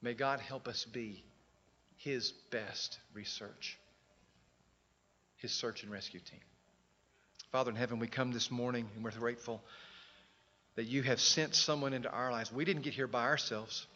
May 0.00 0.14
God 0.14 0.40
help 0.40 0.68
us 0.68 0.84
be 0.84 1.24
His 1.96 2.32
best 2.50 2.98
research, 3.12 3.78
His 5.36 5.52
search 5.52 5.82
and 5.82 5.92
rescue 5.92 6.20
team. 6.20 6.40
Father 7.52 7.70
in 7.70 7.76
heaven, 7.76 7.98
we 7.98 8.06
come 8.06 8.32
this 8.32 8.50
morning 8.50 8.88
and 8.94 9.04
we're 9.04 9.10
grateful 9.10 9.62
that 10.76 10.84
you 10.84 11.02
have 11.02 11.20
sent 11.20 11.54
someone 11.54 11.92
into 11.92 12.10
our 12.10 12.30
lives. 12.30 12.52
We 12.52 12.64
didn't 12.64 12.82
get 12.82 12.94
here 12.94 13.06
by 13.06 13.24
ourselves. 13.24 13.86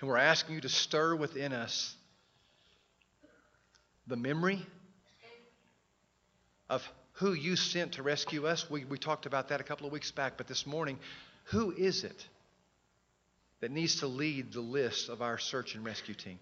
And 0.00 0.08
we're 0.08 0.16
asking 0.16 0.54
you 0.54 0.60
to 0.62 0.68
stir 0.68 1.14
within 1.14 1.52
us 1.52 1.94
the 4.06 4.16
memory 4.16 4.64
of 6.68 6.82
who 7.14 7.32
you 7.32 7.54
sent 7.56 7.92
to 7.92 8.02
rescue 8.02 8.46
us. 8.46 8.70
We, 8.70 8.84
we 8.84 8.96
talked 8.96 9.26
about 9.26 9.48
that 9.48 9.60
a 9.60 9.64
couple 9.64 9.86
of 9.86 9.92
weeks 9.92 10.10
back, 10.10 10.34
but 10.38 10.46
this 10.46 10.66
morning, 10.66 10.98
who 11.44 11.72
is 11.72 12.04
it 12.04 12.26
that 13.60 13.70
needs 13.70 14.00
to 14.00 14.06
lead 14.06 14.52
the 14.52 14.60
list 14.60 15.10
of 15.10 15.20
our 15.20 15.36
search 15.36 15.74
and 15.74 15.84
rescue 15.84 16.14
team? 16.14 16.38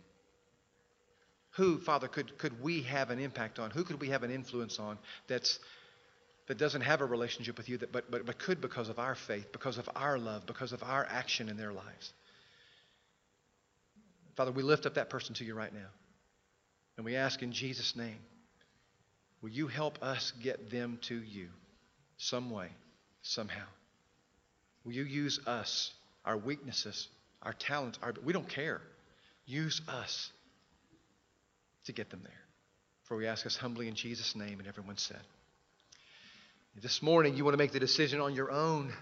Who, 1.53 1.79
Father, 1.79 2.07
could, 2.07 2.39
could 2.39 2.63
we 2.63 2.83
have 2.83 3.11
an 3.11 3.19
impact 3.19 3.59
on? 3.59 3.73
Who 3.73 3.83
could 3.83 4.01
we 4.01 4.11
have 4.11 4.23
an 4.23 4.31
influence 4.31 4.79
on 4.79 4.99
that's, 5.27 5.59
that 6.47 6.59
doesn't 6.59 6.83
have 6.83 7.01
a 7.01 7.07
relationship 7.07 7.57
with 7.57 7.69
you, 7.69 7.79
that, 7.79 7.91
but, 7.91 8.09
but, 8.09 8.25
but 8.25 8.39
could 8.39 8.61
because 8.61 8.89
of 8.89 9.01
our 9.01 9.17
faith, 9.17 9.51
because 9.51 9.79
of 9.79 9.89
our 9.97 10.17
love, 10.17 10.47
because 10.47 10.73
of 10.73 10.85
our 10.85 11.05
action 11.11 11.49
in 11.49 11.57
their 11.57 11.73
lives? 11.73 12.13
Father, 14.39 14.53
we 14.53 14.63
lift 14.63 14.87
up 14.87 14.95
that 14.95 15.11
person 15.11 15.35
to 15.35 15.45
you 15.45 15.53
right 15.53 15.75
now. 15.75 15.89
And 16.97 17.05
we 17.05 17.17
ask 17.17 17.43
in 17.43 17.51
Jesus' 17.51 17.97
name 17.97 18.19
Will 19.43 19.51
you 19.51 19.67
help 19.67 20.01
us 20.01 20.33
get 20.41 20.71
them 20.71 21.01
to 21.09 21.17
you 21.17 21.49
some 22.19 22.49
way, 22.51 22.69
somehow? 23.23 23.67
Will 24.85 24.93
you 24.93 25.03
use 25.03 25.41
us, 25.45 25.93
our 26.25 26.37
weaknesses, 26.37 27.09
our 27.43 27.53
talents? 27.53 27.99
Our, 28.01 28.15
we 28.25 28.33
don't 28.33 28.49
care. 28.49 28.81
Use 29.45 29.83
us 29.89 30.31
to 31.87 31.93
get 31.93 32.09
them 32.11 32.21
there. 32.23 32.33
For 33.09 33.17
we 33.17 33.27
ask 33.27 33.45
us 33.45 33.57
humbly 33.57 33.89
in 33.89 33.97
Jesus' 33.97 34.37
name, 34.37 34.61
and 34.61 34.69
everyone 34.69 34.99
said. 34.99 35.21
This 36.81 37.03
morning, 37.03 37.37
you 37.37 37.43
want 37.43 37.55
to 37.55 37.59
make 37.59 37.73
the 37.73 37.81
decision 37.81 38.21
on 38.21 38.37
your 38.37 38.53
own 38.53 38.93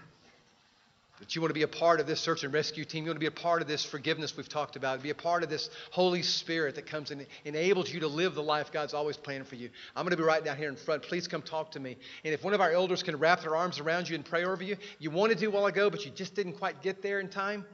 that 1.19 1.35
you 1.35 1.41
want 1.41 1.49
to 1.49 1.55
be 1.55 1.63
a 1.63 1.67
part 1.67 1.99
of 1.99 2.05
this 2.05 2.19
search 2.19 2.43
and 2.43 2.53
rescue 2.53 2.85
team. 2.85 3.03
You 3.03 3.09
want 3.09 3.15
to 3.15 3.19
be 3.19 3.25
a 3.25 3.31
part 3.31 3.61
of 3.61 3.67
this 3.67 3.83
forgiveness 3.83 4.37
we've 4.37 4.47
talked 4.47 4.75
about. 4.75 5.01
Be 5.01 5.09
a 5.09 5.15
part 5.15 5.43
of 5.43 5.49
this 5.49 5.69
Holy 5.91 6.21
Spirit 6.21 6.75
that 6.75 6.85
comes 6.85 7.09
and 7.11 7.25
enables 7.43 7.91
you 7.91 8.01
to 8.01 8.07
live 8.07 8.35
the 8.35 8.43
life 8.43 8.71
God's 8.71 8.93
always 8.93 9.17
planned 9.17 9.47
for 9.47 9.55
you. 9.55 9.69
I'm 9.95 10.03
going 10.03 10.11
to 10.11 10.17
be 10.17 10.23
right 10.23 10.43
down 10.43 10.57
here 10.57 10.69
in 10.69 10.75
front. 10.75 11.03
Please 11.03 11.27
come 11.27 11.41
talk 11.41 11.71
to 11.71 11.79
me. 11.79 11.97
And 12.23 12.33
if 12.33 12.43
one 12.43 12.53
of 12.53 12.61
our 12.61 12.71
elders 12.71 13.01
can 13.01 13.17
wrap 13.17 13.41
their 13.41 13.55
arms 13.55 13.79
around 13.79 14.09
you 14.09 14.15
and 14.15 14.23
pray 14.23 14.45
over 14.45 14.63
you, 14.63 14.77
you 14.99 15.09
wanted 15.09 15.35
to 15.35 15.39
do 15.39 15.51
while 15.51 15.65
ago, 15.65 15.89
but 15.89 16.05
you 16.05 16.11
just 16.11 16.35
didn't 16.35 16.53
quite 16.53 16.83
get 16.83 17.01
there 17.01 17.19
in 17.19 17.29
time, 17.29 17.65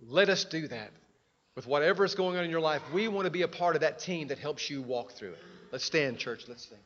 let 0.00 0.28
us 0.28 0.44
do 0.44 0.66
that. 0.68 0.90
With 1.54 1.66
whatever 1.66 2.04
is 2.04 2.14
going 2.14 2.36
on 2.36 2.44
in 2.44 2.50
your 2.50 2.60
life, 2.60 2.82
we 2.92 3.08
want 3.08 3.26
to 3.26 3.30
be 3.30 3.42
a 3.42 3.48
part 3.48 3.76
of 3.76 3.82
that 3.82 3.98
team 3.98 4.28
that 4.28 4.38
helps 4.38 4.70
you 4.70 4.82
walk 4.82 5.12
through 5.12 5.32
it. 5.32 5.42
Let's 5.70 5.84
stand, 5.84 6.18
church. 6.18 6.44
Let's 6.48 6.68
sing. 6.68 6.78